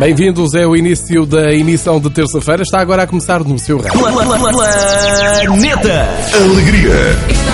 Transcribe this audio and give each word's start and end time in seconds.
Bem-vindos, 0.00 0.54
é 0.54 0.66
o 0.66 0.74
início 0.74 1.26
da 1.26 1.52
emissão 1.52 2.00
de 2.00 2.08
terça-feira. 2.08 2.62
Está 2.62 2.80
agora 2.80 3.02
a 3.02 3.06
começar 3.06 3.44
no 3.44 3.58
seu 3.58 3.76
rádio. 3.76 4.00
Planeta 5.44 6.08
Alegria. 6.42 7.50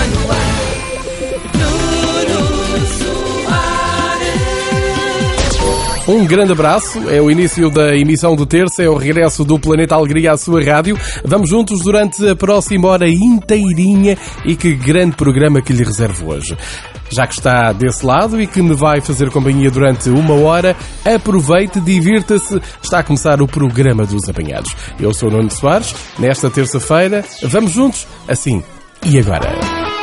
Um 6.07 6.25
grande 6.25 6.53
abraço, 6.53 7.09
é 7.09 7.21
o 7.21 7.29
início 7.29 7.69
da 7.69 7.93
emissão 7.93 8.33
de 8.33 8.45
terça, 8.45 8.81
é 8.81 8.87
o 8.87 8.95
regresso 8.95 9.43
do 9.43 9.59
Planeta 9.59 9.95
Alegria 9.95 10.31
à 10.31 10.37
sua 10.37 10.63
rádio. 10.63 10.97
Vamos 11.25 11.49
juntos 11.49 11.81
durante 11.81 12.29
a 12.29 12.33
próxima 12.33 12.87
hora 12.87 13.09
inteirinha 13.09 14.17
e 14.45 14.55
que 14.55 14.73
grande 14.73 15.17
programa 15.17 15.61
que 15.61 15.73
lhe 15.73 15.83
reservo 15.83 16.31
hoje. 16.31 16.55
Já 17.09 17.25
que 17.25 17.33
está 17.33 17.71
desse 17.71 18.05
lado 18.05 18.41
e 18.41 18.47
que 18.47 18.61
me 18.61 18.73
vai 18.73 19.01
fazer 19.01 19.29
companhia 19.31 19.71
durante 19.71 20.09
uma 20.09 20.33
hora, 20.35 20.75
aproveite, 21.05 21.79
divirta-se. 21.79 22.61
Está 22.81 22.99
a 22.99 23.03
começar 23.03 23.41
o 23.41 23.47
programa 23.47 24.05
dos 24.05 24.27
apanhados. 24.29 24.75
Eu 24.99 25.13
sou 25.13 25.29
o 25.29 25.31
Nuno 25.31 25.51
Soares. 25.51 25.93
Nesta 26.19 26.49
terça-feira, 26.49 27.23
vamos 27.43 27.71
juntos, 27.71 28.07
assim 28.27 28.63
e 29.05 29.19
agora. 29.19 29.96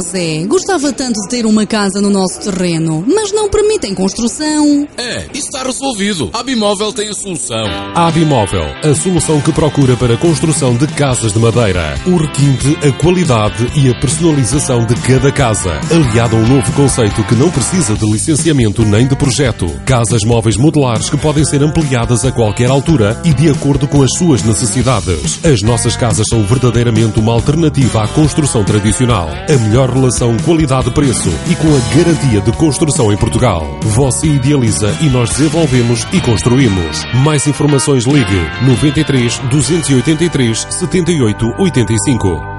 Zé, 0.00 0.44
gostava 0.46 0.92
tanto 0.92 1.20
de 1.20 1.28
ter 1.28 1.46
uma 1.46 1.66
casa 1.66 2.00
no 2.00 2.10
nosso 2.10 2.40
terreno, 2.40 3.04
mas 3.06 3.32
não 3.32 3.48
permitem 3.48 3.94
construção. 3.94 4.86
É, 4.96 5.26
isso 5.32 5.48
está 5.48 5.62
resolvido. 5.62 6.30
A 6.32 6.40
Abimóvel 6.40 6.92
tem 6.92 7.08
a 7.08 7.14
solução. 7.14 7.66
A 7.94 8.08
Abimóvel, 8.08 8.64
a 8.82 8.94
solução 8.94 9.40
que 9.40 9.52
procura 9.52 9.96
para 9.96 10.14
a 10.14 10.16
construção 10.16 10.76
de 10.76 10.86
casas 10.88 11.32
de 11.32 11.38
madeira. 11.38 11.98
O 12.06 12.16
requinte, 12.16 12.76
a 12.86 12.92
qualidade 12.92 13.70
e 13.76 13.90
a 13.90 13.94
personalização 14.00 14.84
de 14.86 14.94
cada 14.96 15.32
casa. 15.32 15.80
Aliado 15.90 16.36
a 16.36 16.38
um 16.38 16.46
novo 16.46 16.72
conceito 16.72 17.24
que 17.24 17.34
não 17.34 17.50
precisa 17.50 17.94
de 17.94 18.10
licenciamento 18.10 18.84
nem 18.84 19.06
de 19.06 19.16
projeto. 19.16 19.66
Casas 19.84 20.22
móveis 20.24 20.56
modulares 20.56 21.10
que 21.10 21.16
podem 21.16 21.44
ser 21.44 21.62
ampliadas 21.62 22.24
a 22.24 22.32
qualquer 22.32 22.70
altura 22.70 23.20
e 23.24 23.32
de 23.32 23.50
acordo 23.50 23.88
com 23.88 24.02
as 24.02 24.12
suas 24.16 24.42
necessidades. 24.42 25.44
As 25.44 25.62
nossas 25.62 25.96
casas 25.96 26.26
são 26.28 26.42
verdadeiramente 26.44 27.18
uma 27.18 27.32
alternativa 27.32 28.04
à 28.04 28.08
construção 28.08 28.64
tradicional. 28.64 29.28
A 29.28 29.56
melhor 29.58 29.83
relação 29.86 30.36
qualidade-preço 30.38 31.30
e 31.50 31.56
com 31.56 31.68
a 31.68 31.96
garantia 31.96 32.40
de 32.40 32.52
construção 32.52 33.12
em 33.12 33.16
Portugal. 33.16 33.66
Você 33.82 34.26
idealiza 34.26 34.96
e 35.00 35.08
nós 35.08 35.30
desenvolvemos 35.30 36.06
e 36.12 36.20
construímos. 36.20 37.04
Mais 37.24 37.46
informações 37.46 38.04
ligue 38.04 38.40
93 38.66 39.38
283 39.50 40.66
78 40.70 41.54
85. 41.58 42.53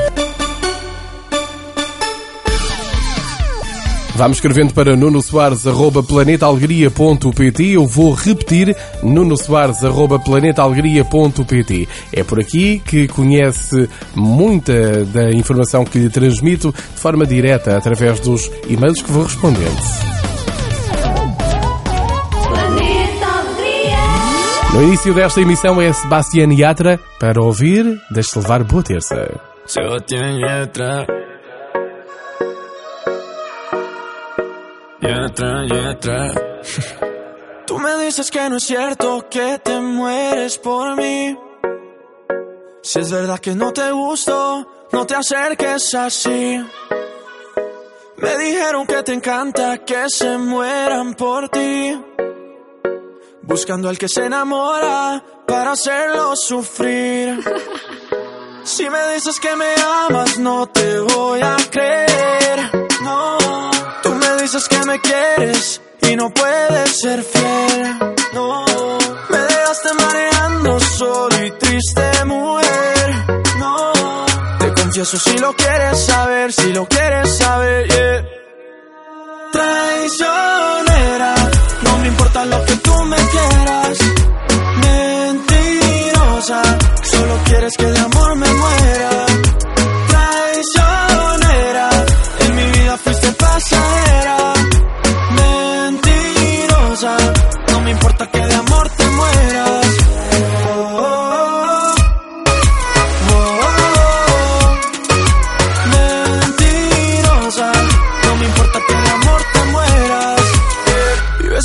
Vamos 4.17 4.39
escrevendo 4.39 4.73
para 4.73 4.97
Nuno 4.97 5.21
Soares, 5.21 5.67
arroba 5.67 6.03
planetaalegria.pt. 6.03 7.73
Eu 7.73 7.87
vou 7.87 8.15
repetir, 8.15 8.75
Nuno 9.03 9.37
Soares, 9.37 9.85
arroba 9.85 10.19
planetaalegria.pt. 10.19 11.87
É 12.15 12.25
por 12.25 12.41
aqui 12.41 12.79
que 12.79 13.07
conhece 13.09 13.89
muita 14.15 15.05
da 15.05 15.31
informação 15.31 15.85
que 15.85 15.99
lhe 15.99 16.09
transmito 16.09 16.73
de 16.73 16.99
forma 16.99 17.27
direta 17.27 17.77
através 17.77 18.19
dos 18.21 18.51
e-mails 18.67 19.03
que 19.03 19.13
vou 19.13 19.25
respondendo. 19.25 19.83
No 24.73 24.83
início 24.83 25.13
desta 25.13 25.43
emissão 25.43 25.81
é 25.81 25.93
Sebastián 25.93 26.53
Yatra. 26.55 26.99
Para 27.21 27.43
ouvir, 27.43 28.01
deixe-se 28.11 28.39
levar 28.39 28.65
boa 28.65 28.83
terça. 28.83 29.29
Yatra. 35.09 35.67
Yatra. 35.67 36.19
Tú 37.67 37.79
me 37.79 37.97
dices 38.05 38.31
que 38.31 38.49
no 38.51 38.57
es 38.57 38.65
cierto 38.65 39.29
que 39.29 39.59
te 39.59 39.81
mueres 39.81 40.59
por 40.59 40.97
mí. 40.97 41.37
Si 42.83 43.01
es 43.01 43.11
verdad 43.11 43.39
que 43.41 43.55
no 43.55 43.73
te 43.73 43.91
gusto, 43.91 44.67
no 44.93 45.07
te 45.07 45.15
acerques 45.15 45.95
así. 45.95 46.65
Me 48.19 48.39
dijeron 48.39 48.87
que 48.87 49.03
te 49.03 49.13
encanta 49.13 49.79
que 49.85 50.09
se 50.09 50.39
mueran 50.39 51.15
por 51.15 51.49
ti. 51.49 52.01
Buscando 53.43 53.89
al 53.89 53.99
que 53.99 54.09
se 54.09 54.25
enamora 54.25 55.23
para 55.47 55.73
hacerlo 55.73 56.35
sufrir. 56.35 57.41
Si 58.65 58.89
me 58.91 59.15
dices 59.15 59.39
que 59.39 59.55
me 59.55 59.75
amas, 60.09 60.39
no 60.39 60.67
te 60.67 60.99
voy 60.99 61.41
a 61.43 61.57
creer. 61.71 62.76
Dices 64.47 64.69
que 64.69 64.79
me 64.85 65.01
quieres 65.01 65.81
y 66.03 66.15
no 66.15 66.31
puedes 66.31 67.01
ser 67.01 67.21
fiel. 67.21 67.99
No, 68.33 68.65
me 69.29 69.39
dejaste 69.39 69.89
mareando 70.01 70.79
solo 70.79 71.45
y 71.45 71.51
triste, 71.51 72.25
mujer. 72.27 73.25
No, 73.59 73.93
te 74.61 74.73
confieso 74.73 75.19
si 75.19 75.37
lo 75.39 75.53
quieres 75.53 75.99
saber, 75.99 76.53
si 76.53 76.73
lo 76.73 76.87
quieres 76.87 77.29
saber, 77.37 77.89
yeah. 77.89 78.25
Traicionera, 79.51 81.35
no 81.83 81.99
me 81.99 82.07
importa 82.07 82.45
lo 82.45 82.65
que 82.67 82.77
tú 82.77 83.03
me 83.03 83.17
quieras. 83.17 83.99
Mentirosa, 84.81 86.63
solo 87.03 87.35
quieres 87.47 87.77
que 87.77 87.87
de 87.87 87.99
amor 87.99 88.37
me 88.37 88.47
muera. 88.47 89.16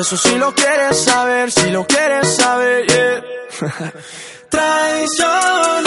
Confieso 0.00 0.28
si 0.28 0.38
lo 0.38 0.54
quieres 0.54 1.04
saber, 1.04 1.50
si 1.50 1.70
lo 1.70 1.86
quieres 1.86 2.26
saber, 2.34 2.86
yeah. 2.86 3.22
Traicionera, 4.48 5.79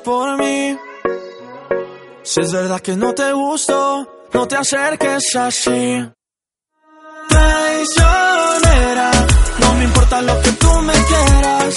por 0.00 0.36
mí. 0.38 0.78
Si 2.22 2.40
es 2.40 2.52
verdad 2.52 2.80
que 2.80 2.96
no 2.96 3.14
te 3.14 3.32
gusto, 3.32 4.06
no 4.32 4.48
te 4.48 4.56
acerques 4.56 5.36
así. 5.36 6.04
Traicionera, 7.28 9.10
no 9.60 9.74
me 9.74 9.84
importa 9.84 10.22
lo 10.22 10.40
que 10.42 10.52
tú 10.52 10.70
me 10.82 10.92
quieras. 10.92 11.74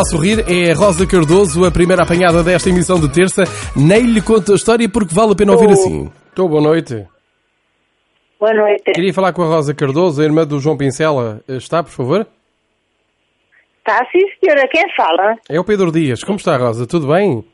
Lá 0.00 0.04
sorrir, 0.06 0.42
é 0.50 0.72
a 0.72 0.74
Rosa 0.74 1.06
Cardoso, 1.06 1.62
a 1.62 1.70
primeira 1.70 2.04
apanhada 2.04 2.42
desta 2.42 2.70
emissão 2.70 2.98
de 2.98 3.06
terça. 3.12 3.44
Nem 3.76 4.00
lhe 4.00 4.22
conto 4.22 4.52
a 4.52 4.54
história 4.54 4.88
porque 4.88 5.14
vale 5.14 5.32
a 5.32 5.34
pena 5.34 5.52
ouvir 5.52 5.68
assim. 5.68 6.10
Estou, 6.26 6.48
boa 6.48 6.62
noite. 6.62 7.06
Boa 8.40 8.54
noite. 8.54 8.82
Queria 8.94 9.12
falar 9.12 9.34
com 9.34 9.42
a 9.42 9.46
Rosa 9.46 9.74
Cardoso, 9.74 10.22
a 10.22 10.24
irmã 10.24 10.46
do 10.46 10.58
João 10.58 10.78
Pincela. 10.78 11.42
Está, 11.46 11.82
por 11.82 11.90
favor? 11.90 12.26
Tá, 13.84 13.98
sim, 14.10 14.20
senhora. 14.42 14.66
Quem 14.68 14.86
fala? 14.96 15.34
É 15.50 15.60
o 15.60 15.64
Pedro 15.64 15.92
Dias. 15.92 16.24
Como 16.24 16.38
está, 16.38 16.56
Rosa? 16.56 16.86
Tudo 16.86 17.06
bem? 17.06 17.44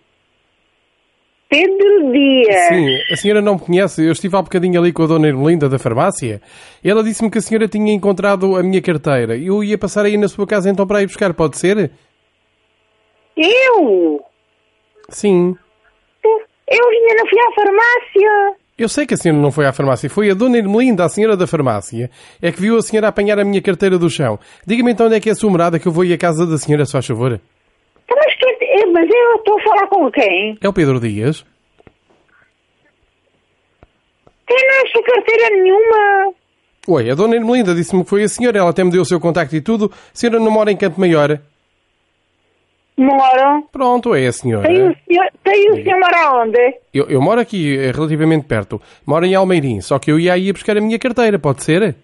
Pedro 1.50 2.12
Dias. 2.12 2.68
Sim, 2.68 3.12
a 3.12 3.16
senhora 3.16 3.42
não 3.42 3.54
me 3.54 3.60
conhece. 3.60 4.04
Eu 4.04 4.12
estive 4.12 4.36
há 4.36 4.42
bocadinho 4.42 4.80
ali 4.80 4.92
com 4.92 5.02
a 5.02 5.06
dona 5.08 5.26
Irmelinda 5.26 5.68
da 5.68 5.80
farmácia. 5.80 6.40
Ela 6.84 7.02
disse-me 7.02 7.28
que 7.28 7.38
a 7.38 7.42
senhora 7.42 7.66
tinha 7.66 7.92
encontrado 7.92 8.54
a 8.54 8.62
minha 8.62 8.80
carteira. 8.80 9.36
Eu 9.36 9.64
ia 9.64 9.76
passar 9.76 10.04
aí 10.04 10.16
na 10.16 10.28
sua 10.28 10.46
casa 10.46 10.70
então 10.70 10.86
para 10.86 11.02
ir 11.02 11.06
buscar, 11.06 11.34
pode 11.34 11.58
ser? 11.58 11.90
Eu? 13.36 14.20
Sim. 15.10 15.56
Eu 16.24 16.88
ainda 16.88 17.14
não 17.14 17.26
fui 17.28 17.38
à 17.40 17.52
farmácia. 17.54 18.56
Eu 18.78 18.88
sei 18.88 19.06
que 19.06 19.14
a 19.14 19.16
senhora 19.16 19.40
não 19.40 19.52
foi 19.52 19.66
à 19.66 19.72
farmácia. 19.72 20.10
Foi 20.10 20.30
a 20.30 20.34
dona 20.34 20.58
Irmelinda, 20.58 21.04
a 21.04 21.08
senhora 21.08 21.36
da 21.36 21.46
farmácia, 21.46 22.10
é 22.42 22.50
que 22.52 22.60
viu 22.60 22.76
a 22.76 22.82
senhora 22.82 23.08
apanhar 23.08 23.38
a 23.38 23.44
minha 23.44 23.62
carteira 23.62 23.98
do 23.98 24.10
chão. 24.10 24.38
Diga-me 24.66 24.92
então 24.92 25.06
onde 25.06 25.16
é 25.16 25.20
que 25.20 25.28
é 25.28 25.32
a 25.32 25.36
sua 25.36 25.50
morada 25.50 25.78
que 25.78 25.86
eu 25.86 25.92
vou 25.92 26.04
ir 26.04 26.12
à 26.12 26.18
casa 26.18 26.46
da 26.46 26.58
senhora, 26.58 26.84
se 26.84 26.92
faz 26.92 27.06
favor. 27.06 27.32
Então, 28.04 28.16
Mas, 28.16 28.34
que, 28.36 28.64
eh, 28.64 28.86
mas 28.92 29.08
eu 29.08 29.34
estou 29.36 29.58
a 29.58 29.62
falar 29.62 29.86
com 29.88 30.10
quem? 30.10 30.58
É 30.60 30.68
o 30.68 30.72
Pedro 30.72 31.00
Dias. 31.00 31.44
Tem 34.46 34.56
não 34.68 34.82
acho 34.84 35.02
carteira 35.02 35.50
nenhuma. 35.56 36.34
Oi, 36.88 37.10
a 37.10 37.14
dona 37.14 37.34
Irmelinda 37.36 37.74
disse-me 37.74 38.04
que 38.04 38.10
foi 38.10 38.22
a 38.24 38.28
senhora. 38.28 38.58
Ela 38.58 38.70
até 38.70 38.84
me 38.84 38.90
deu 38.90 39.02
o 39.02 39.06
seu 39.06 39.18
contacto 39.18 39.56
e 39.56 39.60
tudo. 39.60 39.90
A 39.92 39.96
senhora 40.12 40.38
não 40.38 40.50
mora 40.50 40.70
em 40.70 40.76
Campo 40.76 41.00
Maior? 41.00 41.40
Moro. 42.98 43.68
Pronto, 43.70 44.14
é 44.14 44.26
a 44.26 44.32
senhora. 44.32 44.66
Tem 44.66 44.88
o 44.88 44.96
senhor, 45.06 45.26
tem 45.44 45.70
o 45.70 45.74
senhor 45.74 46.00
mora 46.00 46.42
onde? 46.42 46.78
Eu, 46.94 47.06
eu 47.10 47.20
moro 47.20 47.40
aqui, 47.40 47.76
eh, 47.76 47.90
relativamente 47.92 48.46
perto. 48.46 48.80
Moro 49.06 49.26
em 49.26 49.34
Almeirim, 49.34 49.80
só 49.82 49.98
que 49.98 50.10
eu 50.10 50.18
ia 50.18 50.32
aí 50.32 50.48
a 50.48 50.52
buscar 50.52 50.78
a 50.78 50.80
minha 50.80 50.98
carteira, 50.98 51.38
pode 51.38 51.62
ser? 51.62 51.94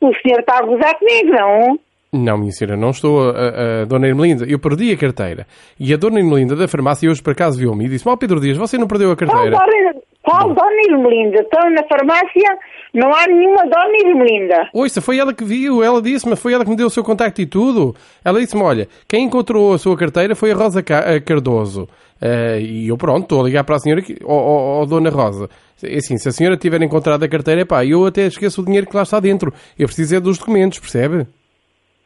O 0.00 0.12
senhor 0.22 0.40
está 0.40 0.58
a 0.58 0.62
gozar 0.62 0.98
comigo, 0.98 1.30
não? 1.32 1.78
Não, 2.12 2.36
minha 2.38 2.50
senhora, 2.50 2.76
não 2.76 2.90
estou 2.90 3.30
a, 3.30 3.82
a, 3.82 3.84
Dona 3.84 4.08
Irmelinda. 4.08 4.44
Eu 4.44 4.58
perdi 4.58 4.92
a 4.92 4.96
carteira. 4.96 5.46
E 5.78 5.94
a 5.94 5.96
Dona 5.96 6.18
Irmelinda 6.18 6.56
da 6.56 6.66
farmácia 6.66 7.08
hoje 7.08 7.22
por 7.22 7.30
acaso 7.32 7.56
viu-me 7.56 7.84
e 7.84 7.88
disse: 7.88 8.08
Ó 8.08 8.16
Pedro 8.16 8.40
Dias, 8.40 8.56
você 8.56 8.76
não 8.76 8.88
perdeu 8.88 9.12
a 9.12 9.16
Qual 9.16 9.28
carteira? 9.28 9.56
dona, 9.56 9.94
qual 10.22 10.48
dona 10.52 10.82
Irmelinda? 10.88 11.42
Estou 11.42 11.70
na 11.70 11.84
farmácia, 11.84 12.58
não 12.94 13.14
há 13.14 13.26
nenhuma 13.26 13.62
dona 13.64 13.96
Irmelinda. 13.98 14.68
Ouça, 14.72 15.00
foi 15.00 15.18
ela 15.18 15.32
que 15.32 15.44
viu, 15.44 15.82
ela 15.82 16.02
disse-me, 16.02 16.36
foi 16.36 16.52
ela 16.52 16.64
que 16.64 16.70
me 16.70 16.76
deu 16.76 16.86
o 16.86 16.90
seu 16.90 17.02
contacto 17.04 17.40
e 17.40 17.46
tudo. 17.46 17.94
Ela 18.24 18.40
disse-me: 18.40 18.62
Olha, 18.62 18.88
quem 19.08 19.24
encontrou 19.24 19.74
a 19.74 19.78
sua 19.78 19.96
carteira 19.96 20.34
foi 20.34 20.52
a 20.52 20.54
Rosa 20.54 20.80
eh, 20.80 21.20
Cardoso. 21.20 21.88
Eh, 22.20 22.60
e 22.60 22.88
eu, 22.88 22.96
pronto, 22.96 23.22
estou 23.22 23.40
a 23.40 23.44
ligar 23.44 23.64
para 23.64 23.76
a 23.76 23.78
senhora, 23.78 24.02
que, 24.02 24.16
ó, 24.24 24.34
ó, 24.34 24.82
ó, 24.82 24.86
Dona 24.86 25.10
Rosa. 25.10 25.48
É 25.82 25.96
Assim, 25.96 26.18
se 26.18 26.28
a 26.28 26.32
senhora 26.32 26.56
tiver 26.56 26.82
encontrado 26.82 27.22
a 27.22 27.28
carteira, 27.28 27.64
pá, 27.64 27.84
eu 27.84 28.04
até 28.04 28.26
esqueço 28.26 28.60
o 28.60 28.64
dinheiro 28.64 28.86
que 28.86 28.96
lá 28.96 29.02
está 29.02 29.18
dentro. 29.20 29.52
Eu 29.78 29.86
preciso 29.86 30.16
é 30.16 30.20
dos 30.20 30.38
documentos, 30.38 30.78
percebe? 30.78 31.26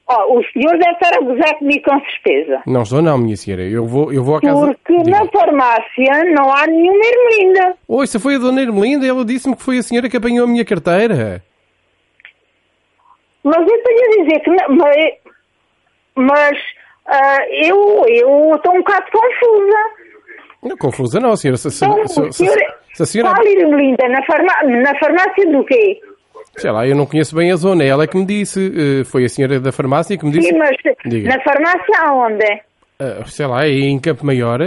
Ó, 0.07 0.39
o 0.39 0.45
senhor 0.53 0.73
deve 0.79 0.91
estar 0.93 1.15
a 1.17 1.21
gozar 1.21 1.55
comigo 1.59 1.83
com 1.85 1.99
certeza. 2.01 2.63
Não 2.67 2.83
estou, 2.83 3.01
não, 3.01 3.17
minha 3.17 3.37
senhora. 3.39 3.63
Eu 3.63 3.87
vou, 3.87 4.13
eu 4.13 4.23
vou 4.23 4.37
à 4.37 4.41
casa. 4.43 4.67
Porque 4.67 5.03
Diga. 5.03 5.19
na 5.19 5.27
farmácia 5.31 6.25
não 6.35 6.53
há 6.55 6.67
nenhuma 6.67 7.03
Irmelinda. 7.05 7.75
Oi, 7.89 8.07
se 8.07 8.19
foi 8.19 8.35
a 8.35 8.39
Dona 8.39 8.61
Irmelinda, 8.61 9.07
ela 9.07 9.25
disse-me 9.25 9.57
que 9.57 9.63
foi 9.63 9.79
a 9.79 9.83
senhora 9.83 10.11
que 10.11 10.17
apanhou 10.19 10.45
a 10.45 10.49
minha 10.49 10.65
carteira. 10.65 11.43
Mas 13.43 13.57
eu 13.61 13.83
tenho 13.83 14.05
a 14.05 14.25
dizer 14.25 14.41
que. 14.41 14.51
não- 14.51 14.77
Mas, 14.77 15.13
mas 16.17 16.59
ah, 17.07 17.39
eu 17.51 18.05
eu 18.09 18.55
estou 18.57 18.75
um 18.75 18.79
bocado 18.79 19.07
confusa. 19.11 19.79
Não, 20.63 20.77
confusa 20.77 21.21
não, 21.21 21.37
senhora. 21.37 21.57
Se, 21.59 21.71
se, 21.71 21.85
Então, 21.85 22.07
se, 22.09 22.15
se, 22.25 22.33
senhor, 22.33 22.59
se 22.95 23.03
a 23.03 23.07
senhora... 23.07 23.35
qual 23.35 23.47
Irmelinda? 23.47 24.09
Na, 24.09 24.23
farma, 24.25 24.53
na 24.65 24.99
farmácia 24.99 25.51
do 25.51 25.65
quê? 25.65 26.01
Sei 26.57 26.71
lá, 26.71 26.87
eu 26.87 26.95
não 26.97 27.07
conheço 27.07 27.35
bem 27.35 27.51
a 27.53 27.57
zona. 27.57 27.85
Ela 27.85 28.05
é 28.05 28.07
que 28.07 28.17
me 28.17 28.25
disse. 28.25 28.73
eh, 29.01 29.05
Foi 29.05 29.25
a 29.25 29.29
senhora 29.29 29.59
da 29.61 29.73
farmácia 29.73 30.17
que 30.17 30.25
me 30.25 30.31
disse. 30.33 30.49
Sim, 30.49 30.59
mas 30.59 30.77
Diga. 31.05 31.29
na 31.37 31.43
farmácia 31.43 31.99
aonde? 32.01 32.63
Ah, 33.01 33.25
sei 33.27 33.47
lá, 33.47 33.67
é 33.67 33.71
em 33.71 33.99
Campo 33.99 34.25
Maior. 34.25 34.61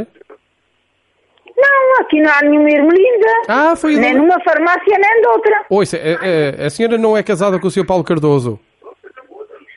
Não, 1.56 2.01
aqui 2.01 2.22
não 2.22 2.32
há 2.32 2.41
nenhuma 2.44 2.70
Irmelinda. 2.70 3.27
Ah, 3.48 3.75
foi 3.75 3.96
Nem 3.96 4.13
numa 4.13 4.39
farmácia, 4.44 4.98
nem 5.00 5.22
de 5.22 5.27
outra. 5.27 5.65
Ouça, 5.70 5.98
a, 5.98 6.63
a- 6.63 6.67
a 6.67 6.70
senhora 6.70 6.98
não 6.98 7.17
é 7.17 7.24
casada 7.24 7.60
com 7.60 7.67
o 7.67 7.72
Sr. 7.72 7.86
Paulo 7.86 8.03
Cardoso? 8.03 8.60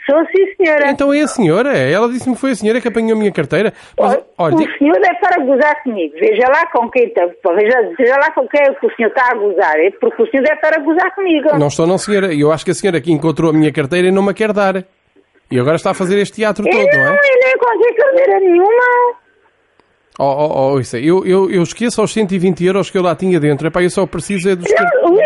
Sou 0.06 0.18
sim, 0.26 0.54
senhora. 0.56 0.90
Então 0.90 1.12
é 1.12 1.20
a 1.20 1.26
senhora. 1.28 1.76
Ela 1.76 2.08
disse-me 2.08 2.34
que 2.34 2.40
foi 2.40 2.50
a 2.52 2.54
senhora 2.54 2.80
que 2.80 2.88
apanhou 2.88 3.12
a 3.12 3.18
minha 3.18 3.30
carteira. 3.32 3.72
Mas, 3.98 4.18
olha, 4.38 4.54
o 4.54 4.58
diga- 4.58 4.78
senhor 4.78 4.94
deve 5.00 5.14
estar 5.14 5.40
a 5.40 5.44
gozar 5.44 5.82
comigo. 5.82 6.14
Veja 6.18 6.44
lá 6.48 6.66
com 6.66 6.90
quem 6.90 7.04
está. 7.06 7.26
Veja, 7.54 7.94
veja 7.98 8.16
lá 8.16 8.30
com 8.32 8.48
quem 8.48 8.60
é 8.62 8.72
que 8.74 8.86
o 8.86 8.96
senhor 8.96 9.08
está 9.08 9.30
a 9.30 9.34
gozar. 9.34 9.78
É 9.78 9.90
porque 10.00 10.22
o 10.22 10.30
senhor 10.30 10.42
deve 10.42 10.56
estar 10.56 10.74
a 10.74 10.78
gozar 10.80 11.14
comigo. 11.14 11.58
não 11.58 11.68
estou 11.68 11.86
não, 11.86 11.98
senhora. 11.98 12.34
Eu 12.34 12.50
acho 12.50 12.64
que 12.64 12.70
a 12.70 12.74
senhora 12.74 13.00
que 13.00 13.12
encontrou 13.12 13.50
a 13.50 13.52
minha 13.52 13.72
carteira 13.72 14.08
e 14.08 14.10
não 14.10 14.22
me 14.22 14.34
quer 14.34 14.52
dar. 14.52 14.84
E 15.50 15.58
agora 15.58 15.76
está 15.76 15.90
a 15.90 15.94
fazer 15.94 16.18
este 16.18 16.36
teatro 16.36 16.64
Eu 16.66 16.70
todo, 16.72 16.82
não 16.86 17.04
não, 17.04 17.12
é? 17.12 17.16
eu 17.16 17.40
nem 17.42 17.52
encontrei 17.54 17.94
carteira 17.94 18.40
nenhuma. 18.40 19.16
Oh, 20.18 20.24
oh, 20.24 20.52
oh, 20.54 20.74
ouça, 20.76 20.98
eu, 20.98 21.24
eu, 21.26 21.50
eu 21.50 21.62
esqueço 21.62 22.02
os 22.02 22.12
120 22.12 22.64
euros 22.64 22.90
que 22.90 22.98
eu 22.98 23.02
lá 23.02 23.14
tinha 23.16 23.40
dentro. 23.40 23.66
Epá, 23.66 23.82
eu 23.82 23.90
só 23.90 24.06
preciso 24.06 24.50
é 24.50 24.54
dos... 24.56 24.66
Não, 24.70 25.16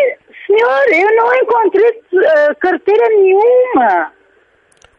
senhor, 0.46 0.84
eu 0.88 1.16
não 1.16 1.34
encontrei 1.34 1.88
eh, 1.88 2.54
carteira 2.60 3.08
nenhuma. 3.08 4.12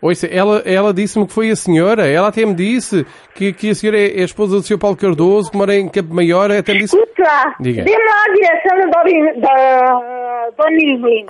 Ouça, 0.05 0.27
ela, 0.27 0.61
ela 0.65 0.93
disse-me 0.93 1.25
que 1.25 1.33
foi 1.33 1.49
a 1.49 1.55
senhora. 1.55 2.07
Ela 2.07 2.27
até 2.27 2.45
me 2.45 2.53
disse 2.53 3.03
que, 3.33 3.51
que 3.51 3.71
a 3.71 3.75
senhora 3.75 3.97
é 3.99 4.21
a 4.21 4.25
esposa 4.25 4.57
do 4.57 4.61
Sr. 4.61 4.77
Paulo 4.77 4.95
Cardoso, 4.95 5.49
que 5.49 5.57
mora 5.57 5.75
em 5.75 5.89
Campo 5.89 6.13
Maior. 6.13 6.51
Até 6.51 6.73
me 6.73 6.81
disse... 6.81 6.95
Escuta 6.95 7.55
Diga. 7.59 7.83
dê-me 7.83 8.03
lá 8.05 8.23
a 8.23 8.33
direção 8.33 8.77
da 8.77 8.85
Dona, 9.01 9.33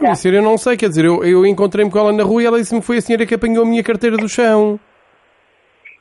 da 0.03 0.15
senhora, 0.15 0.39
eu 0.39 0.44
não 0.44 0.58
sei, 0.58 0.75
quer 0.75 0.89
dizer, 0.89 1.05
eu, 1.05 1.24
eu 1.24 1.46
encontrei-me 1.46 1.89
com 1.89 2.00
ela 2.00 2.12
na 2.12 2.24
rua 2.24 2.44
e 2.44 2.46
ela 2.46 2.58
disse-me 2.60 2.82
que 2.82 2.86
foi 2.86 2.98
a 2.98 3.01
senhora 3.01 3.25
que 3.25 3.36
apanhou 3.36 3.63
a 3.63 3.65
minha 3.65 3.82
carteira 3.82 4.17
do 4.17 4.27
chão. 4.27 4.77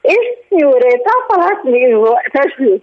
Este 0.03 0.49
senhor 0.49 0.81
eh, 0.83 0.97
está 0.97 1.13
a 1.13 1.27
falar 1.33 1.57
comigo. 1.63 2.13
Estás 2.27 2.53
a 2.53 2.57
ver? 2.57 2.83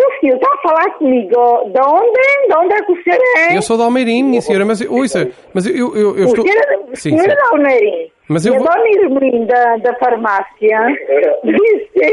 O 0.00 0.20
senhor 0.20 0.36
está 0.36 0.48
a 0.54 0.58
falar 0.58 0.90
comigo. 0.94 1.34
De 1.70 1.80
onde? 1.80 2.48
De 2.48 2.56
onde 2.56 2.74
é 2.74 2.82
que 2.82 2.92
o 2.92 3.02
senhor 3.02 3.18
é? 3.38 3.56
Eu 3.56 3.62
sou 3.62 3.76
de 3.76 3.82
Almeirim, 3.82 4.22
minha 4.22 4.40
senhora, 4.40 4.64
mas 4.64 4.80
eu- 4.80 4.92
ouça, 4.92 5.28
mas 5.52 5.66
eu, 5.66 5.74
eu, 5.74 5.96
eu, 5.96 6.16
eu 6.18 6.24
o 6.24 6.28
estou... 6.28 6.44
senhor, 6.46 6.64
o 6.92 6.96
Sim, 6.96 7.10
senhor 7.10 7.24
sim. 7.24 7.30
é 7.30 7.34
da 7.34 7.48
Almeirim. 7.50 8.10
Mas 8.28 8.44
e 8.44 8.48
eu 8.48 8.54
a 8.54 8.58
vou- 8.58 8.68
dona 8.68 8.88
Irmelinda 8.90 9.78
da 9.82 9.94
farmácia 9.96 10.78
disse 11.44 12.12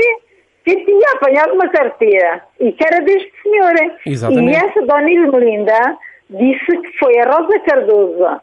que 0.66 0.76
tinha 0.84 1.12
apanhado 1.14 1.54
uma 1.54 1.70
carteira 1.70 2.42
e 2.60 2.72
que 2.72 2.84
era 2.84 3.02
deste 3.04 3.32
senhor. 3.44 3.74
Exatamente. 4.06 4.52
E 4.52 4.56
essa 4.56 4.82
dona 4.86 5.10
Irmelinda 5.12 5.98
disse 6.30 6.66
que 6.66 6.98
foi 6.98 7.18
a 7.20 7.26
Rosa 7.30 7.60
Cardoso. 7.60 8.42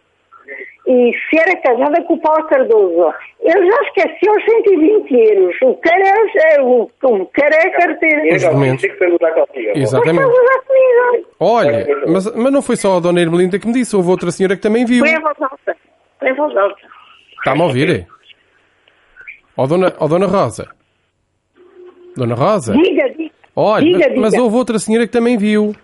E 0.86 1.12
se 1.30 1.38
era 1.40 1.56
casada 1.60 2.02
com 2.04 2.14
o 2.14 2.20
Paulo 2.20 2.44
Cardoso. 2.46 3.12
Ele 3.42 3.66
já 3.66 3.82
esqueceu 3.82 4.32
os 4.32 4.44
120 4.44 5.10
euros. 5.14 5.56
O 5.62 5.74
cara 5.76 5.98
é, 6.00 6.54
é- 6.56 6.62
o, 6.62 6.88
o 7.02 7.26
cara 7.26 7.54
é 7.56 7.66
a 7.66 7.70
carteira. 7.72 8.36
Os 8.36 8.42
documentos. 8.42 8.84
Exatamente. 9.74 10.30
Olha, 11.40 11.86
mas, 12.06 12.36
mas 12.36 12.52
não 12.52 12.62
foi 12.62 12.76
só 12.76 12.96
a 12.96 13.00
Dona 13.00 13.20
Irmelinda 13.20 13.58
que 13.58 13.66
me 13.66 13.72
disse, 13.72 13.96
houve 13.96 14.10
outra 14.10 14.30
senhora 14.30 14.54
que 14.54 14.62
também 14.62 14.84
viu. 14.84 15.04
Põe 15.04 15.14
a 15.14 15.20
voz 15.20 15.42
alta. 15.42 15.76
Põe 16.20 16.30
a 16.30 16.34
voz 16.34 16.56
alta. 16.56 16.80
Está-me 17.38 17.62
a 17.62 17.64
ouvir? 17.64 18.06
Ó 19.56 19.66
Dona, 19.66 19.92
ó 19.98 20.06
Dona 20.06 20.26
Rosa. 20.26 20.70
Dona 22.16 22.34
Rosa? 22.36 22.74
Diga, 22.74 23.08
diga. 23.10 23.32
Olha, 23.56 23.84
diga, 23.84 23.98
mas, 23.98 24.08
diga. 24.08 24.20
mas 24.20 24.34
houve 24.34 24.56
outra 24.56 24.78
senhora 24.78 25.06
que 25.06 25.12
também 25.12 25.36
viu. 25.36 25.74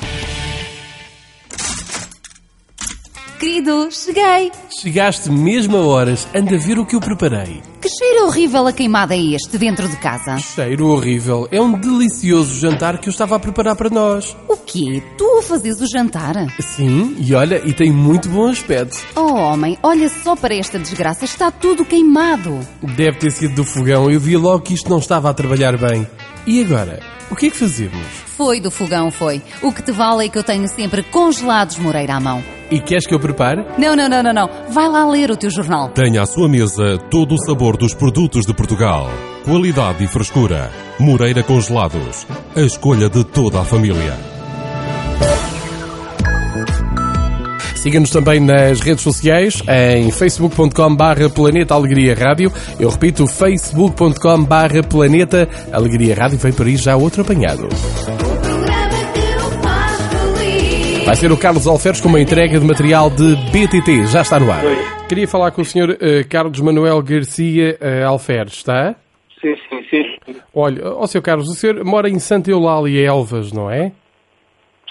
Querido, 3.38 3.88
cheguei. 3.90 4.50
Chegaste 4.80 5.30
mesmo 5.30 5.76
a 5.76 5.80
horas. 5.86 6.26
Anda 6.34 6.54
a 6.54 6.58
ver 6.58 6.78
o 6.78 6.86
que 6.86 6.96
eu 6.96 7.00
preparei. 7.00 7.62
Que 7.80 7.88
cheiro 7.88 8.26
horrível 8.26 8.66
a 8.66 8.72
queimada 8.72 9.14
é 9.14 9.34
este 9.34 9.58
dentro 9.58 9.86
de 9.88 9.96
casa? 9.98 10.38
Cheiro 10.38 10.86
horrível. 10.88 11.46
É 11.50 11.60
um 11.60 11.72
delicioso 11.78 12.58
jantar 12.58 12.98
que 12.98 13.08
eu 13.08 13.10
estava 13.10 13.36
a 13.36 13.38
preparar 13.38 13.76
para 13.76 13.90
nós. 13.90 14.34
O 14.48 14.56
quê? 14.56 15.02
Tu 15.18 15.38
a 15.38 15.42
fazes 15.42 15.80
o 15.82 15.86
jantar? 15.86 16.34
Sim, 16.60 17.14
e 17.18 17.34
olha, 17.34 17.60
e 17.64 17.74
tem 17.74 17.92
muito 17.92 18.28
bom 18.28 18.48
aspecto. 18.48 18.98
Oh, 19.14 19.34
homem, 19.34 19.78
olha 19.82 20.08
só 20.08 20.34
para 20.34 20.54
esta 20.54 20.78
desgraça. 20.78 21.26
Está 21.26 21.50
tudo 21.50 21.84
queimado. 21.84 22.58
Deve 22.82 23.18
ter 23.18 23.30
sido 23.30 23.54
do 23.54 23.64
fogão. 23.64 24.10
Eu 24.10 24.18
vi 24.18 24.36
logo 24.36 24.62
que 24.62 24.74
isto 24.74 24.88
não 24.88 24.98
estava 24.98 25.28
a 25.28 25.34
trabalhar 25.34 25.76
bem. 25.76 26.06
E 26.46 26.62
agora? 26.62 27.00
O 27.30 27.36
que 27.36 27.46
é 27.46 27.50
que 27.50 27.56
fazemos? 27.56 28.06
Foi 28.36 28.60
do 28.60 28.70
fogão, 28.70 29.10
foi. 29.10 29.42
O 29.60 29.72
que 29.72 29.82
te 29.82 29.92
vale 29.92 30.26
é 30.26 30.28
que 30.28 30.38
eu 30.38 30.44
tenho 30.44 30.66
sempre 30.68 31.02
congelados 31.02 31.76
Moreira 31.78 32.14
à 32.14 32.20
mão. 32.20 32.55
E 32.70 32.80
queres 32.80 33.06
que 33.06 33.14
eu 33.14 33.20
prepare? 33.20 33.64
Não, 33.78 33.94
não, 33.94 34.08
não, 34.08 34.22
não, 34.22 34.32
não. 34.32 34.50
Vai 34.70 34.88
lá 34.88 35.08
ler 35.08 35.30
o 35.30 35.36
teu 35.36 35.50
jornal. 35.50 35.88
Tenha 35.90 36.22
à 36.22 36.26
sua 36.26 36.48
mesa 36.48 36.98
todo 37.10 37.34
o 37.34 37.46
sabor 37.46 37.76
dos 37.76 37.94
produtos 37.94 38.44
de 38.44 38.52
Portugal. 38.52 39.08
Qualidade 39.44 40.02
e 40.02 40.08
frescura. 40.08 40.70
Moreira 40.98 41.42
Congelados. 41.42 42.26
A 42.56 42.60
escolha 42.60 43.08
de 43.08 43.22
toda 43.24 43.60
a 43.60 43.64
família. 43.64 44.14
Siga-nos 47.76 48.10
também 48.10 48.40
nas 48.40 48.80
redes 48.80 49.04
sociais, 49.04 49.62
em 49.68 50.10
facebook.com 50.10 50.96
barra 50.96 51.30
Planeta 51.30 51.72
Alegria 51.72 52.16
Rádio. 52.16 52.52
Eu 52.80 52.88
repito, 52.90 53.28
facebook.com 53.28 54.42
barra 54.42 54.82
Planeta 54.82 55.48
Alegria 55.70 56.16
Rádio. 56.16 56.36
Vem 56.36 56.52
por 56.52 56.66
aí 56.66 56.76
já 56.76 56.96
outro 56.96 57.22
apanhado. 57.22 57.68
Vai 61.06 61.14
ser 61.14 61.30
o 61.30 61.36
Carlos 61.38 61.68
Alferes 61.68 62.00
com 62.00 62.08
uma 62.08 62.20
entrega 62.20 62.58
de 62.58 62.66
material 62.66 63.08
de 63.08 63.36
BTT. 63.52 64.08
Já 64.08 64.22
está 64.22 64.40
no 64.40 64.50
ar. 64.50 64.64
Queria 65.08 65.28
falar 65.28 65.52
com 65.52 65.62
o 65.62 65.64
Sr. 65.64 65.96
eh, 66.00 66.24
Carlos 66.24 66.60
Manuel 66.60 67.00
Garcia 67.00 67.78
eh, 67.80 68.02
Alferes, 68.02 68.54
está? 68.54 68.96
Sim, 69.40 69.54
sim, 69.68 69.84
sim. 69.88 70.34
Olha, 70.52 70.84
ó 70.84 71.06
Sr. 71.06 71.22
Carlos, 71.22 71.48
o 71.48 71.54
senhor 71.54 71.84
mora 71.84 72.10
em 72.10 72.18
Santa 72.18 72.50
Eulália, 72.50 73.06
Elvas, 73.06 73.52
não 73.52 73.70
é? 73.70 73.92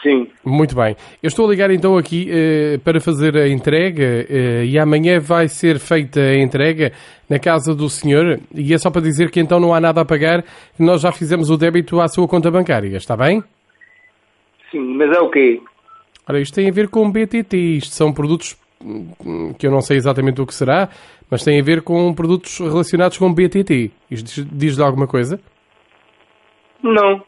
Sim. 0.01 0.29
Muito 0.45 0.73
bem. 0.73 0.95
Eu 1.21 1.27
estou 1.27 1.47
a 1.47 1.49
ligar 1.49 1.69
então 1.69 1.97
aqui 1.97 2.29
eh, 2.31 2.77
para 2.81 3.01
fazer 3.01 3.35
a 3.35 3.49
entrega 3.49 4.25
e 4.63 4.79
amanhã 4.79 5.19
vai 5.19 5.49
ser 5.49 5.79
feita 5.79 6.21
a 6.21 6.41
entrega 6.41 6.93
na 7.29 7.39
casa 7.39 7.75
do 7.75 7.89
senhor 7.89 8.39
e 8.53 8.73
é 8.73 8.77
só 8.77 8.89
para 8.89 9.01
dizer 9.01 9.29
que 9.29 9.41
então 9.41 9.59
não 9.59 9.73
há 9.73 9.81
nada 9.81 9.99
a 9.99 10.05
pagar, 10.05 10.45
nós 10.79 11.01
já 11.01 11.11
fizemos 11.11 11.49
o 11.49 11.57
débito 11.57 11.99
à 11.99 12.07
sua 12.07 12.25
conta 12.25 12.49
bancária, 12.49 12.95
está 12.95 13.17
bem? 13.17 13.43
Sim, 14.71 14.95
mas 14.95 15.11
é 15.13 15.19
o 15.19 15.29
quê? 15.29 15.59
Ora, 16.27 16.39
isto 16.41 16.55
tem 16.55 16.67
a 16.69 16.71
ver 16.71 16.87
com 16.89 17.09
BTT, 17.11 17.55
isto 17.77 17.93
são 17.93 18.11
produtos 18.11 18.57
hum, 18.83 19.53
que 19.57 19.67
eu 19.67 19.71
não 19.71 19.81
sei 19.81 19.97
exatamente 19.97 20.41
o 20.41 20.45
que 20.45 20.53
será, 20.53 20.89
mas 21.29 21.43
tem 21.43 21.59
a 21.59 21.63
ver 21.63 21.81
com 21.81 22.13
produtos 22.13 22.57
relacionados 22.59 23.17
com 23.17 23.31
BTT. 23.33 23.91
Isto 24.09 24.25
diz- 24.43 24.47
diz-lhe 24.51 24.83
alguma 24.83 25.07
coisa? 25.07 25.39
Não. 26.83 27.21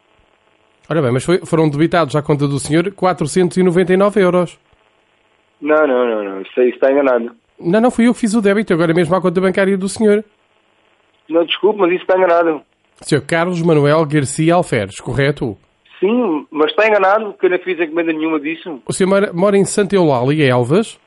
Ora 0.89 1.01
bem, 1.01 1.11
mas 1.11 1.23
foi- 1.23 1.45
foram 1.45 1.69
debitados 1.69 2.15
à 2.15 2.21
conta 2.21 2.47
do 2.47 2.59
senhor 2.59 2.91
499 2.91 4.21
euros. 4.21 4.57
Não, 5.61 5.87
não, 5.87 6.07
não, 6.07 6.23
não. 6.23 6.41
Isso 6.41 6.59
aí 6.59 6.69
está 6.69 6.91
enganado. 6.91 7.31
Não, 7.59 7.81
não, 7.81 7.91
fui 7.91 8.07
eu 8.07 8.13
que 8.13 8.19
fiz 8.19 8.33
o 8.35 8.41
débito, 8.41 8.73
agora 8.73 8.93
mesmo 8.93 9.15
à 9.15 9.21
conta 9.21 9.41
bancária 9.41 9.77
do 9.77 9.89
senhor. 9.89 10.23
Não, 11.27 11.43
desculpe, 11.45 11.79
mas 11.79 11.91
isso 11.91 12.01
está 12.03 12.15
enganado. 12.17 12.61
Sr. 13.01 13.21
Carlos 13.25 13.61
Manuel 13.61 14.05
Garcia 14.05 14.53
Alferes, 14.55 14.95
correto? 14.99 15.57
Sim, 15.99 16.45
mas 16.51 16.69
está 16.71 16.87
enganado, 16.87 17.31
porque 17.31 17.47
eu 17.47 17.49
não 17.51 17.59
fiz 17.59 17.79
encomenda 17.79 18.13
nenhuma 18.13 18.39
disso. 18.39 18.79
O 18.87 18.93
senhor 18.93 19.33
mora, 19.33 19.57
em 19.57 19.65
Santa 19.65 19.95
Eulália, 19.95 20.47
Elvas? 20.51 20.99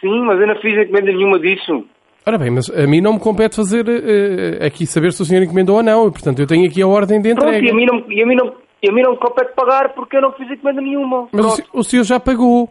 Sim, 0.00 0.20
mas 0.26 0.40
eu 0.40 0.46
não 0.46 0.56
fiz 0.56 0.74
encomenda 0.76 1.12
nenhuma 1.12 1.38
disso. 1.38 1.84
Ora 2.26 2.38
bem, 2.38 2.50
mas 2.50 2.68
a 2.70 2.86
mim 2.86 3.00
não 3.00 3.14
me 3.14 3.18
compete 3.20 3.56
fazer 3.56 3.84
eh, 3.88 4.64
aqui 4.66 4.86
saber 4.86 5.12
se 5.12 5.22
o 5.22 5.24
senhor 5.24 5.42
encomendou 5.42 5.76
ou 5.76 5.82
não. 5.82 6.10
Portanto, 6.10 6.38
eu 6.40 6.46
tenho 6.46 6.66
aqui 6.68 6.82
a 6.82 6.86
ordem 6.86 7.20
de 7.20 7.34
Pronto, 7.34 7.48
entrega. 7.48 7.66
e 7.66 7.70
a 7.70 7.74
mim 7.74 7.86
não, 7.86 8.04
e 8.10 8.22
a 8.22 8.26
mim 8.26 8.34
não, 8.36 8.54
e 8.82 8.88
a 8.88 8.92
mim 8.92 9.02
não 9.02 9.12
me 9.12 9.16
compete 9.18 9.52
pagar 9.54 9.88
porque 9.94 10.16
eu 10.16 10.20
não 10.22 10.32
fiz 10.32 10.48
encomenda 10.50 10.80
nenhuma. 10.80 11.28
Mas 11.32 11.44
o, 11.44 11.48
Pronto. 11.48 11.56
se- 11.56 11.64
o 11.72 11.82
senhor 11.82 12.04
já 12.04 12.20
pagou. 12.20 12.68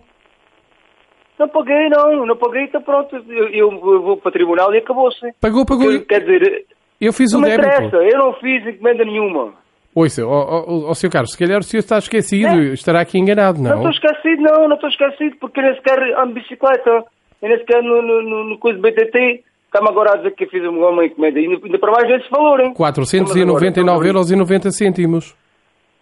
Não 1.40 1.50
paguei, 1.50 1.90
não. 1.90 2.26
Não 2.26 2.38
paguei, 2.38 2.64
então 2.66 2.82
pronto. 2.82 3.16
Eu, 3.28 3.50
eu 3.50 3.80
vou 3.80 4.18
para 4.18 4.30
o 4.30 4.32
tribunal 4.32 4.74
e 4.74 4.78
acabou-se. 4.78 5.20
Pagou, 5.42 5.66
pagou. 5.66 6.00
Quer, 6.06 6.20
dizer, 6.22 6.66
Eu 7.02 7.12
fiz 7.12 7.32
não 7.34 7.40
o 7.40 7.44
me 7.44 7.50
débito. 7.50 7.68
interessa. 7.68 7.98
Eu 7.98 8.20
não 8.20 8.34
fiz 8.36 8.66
encomenda 8.68 9.04
nenhuma. 9.04 9.54
Ouça, 9.94 10.26
ó, 10.26 10.30
ó, 10.30 10.90
ó, 10.90 10.94
Sr. 10.94 11.10
Carlos, 11.10 11.32
se 11.32 11.38
calhar 11.38 11.60
o 11.60 11.64
senhor 11.64 11.80
está 11.82 11.98
esquecido, 11.98 12.58
estará 12.74 13.02
aqui 13.02 13.20
enganado, 13.20 13.62
Não 13.62 13.70
não? 13.72 13.90
estou 13.90 13.92
esquecido, 13.92 14.42
não. 14.42 14.68
Não 14.70 14.76
estou 14.76 14.90
esquecido 14.90 15.36
porque 15.40 15.60
eu 15.60 15.64
nem 15.66 15.76
sequer 15.76 16.00
ando 16.18 16.34
bicicleta. 16.34 17.04
Eu 17.42 17.50
nem 17.50 17.58
sequer 17.58 17.84
no, 17.84 18.02
no, 18.02 18.22
no, 18.22 18.44
no 18.50 18.58
BTT. 18.58 19.44
Está-me 19.66 19.90
agora 19.90 20.14
a 20.14 20.18
dizer 20.18 20.32
que 20.36 20.46
fiz 20.48 20.64
uma 20.64 21.06
encomenda. 21.06 21.40
E 21.40 21.46
ainda 21.46 21.80
para 21.80 21.92
mais 21.92 22.22
esse 22.22 22.30
valor, 22.30 22.60
hein? 22.62 22.74
499 22.74 24.08
euros 24.08 24.32
e 24.32 24.36
90 24.36 24.72
cêntimos. 24.72 25.36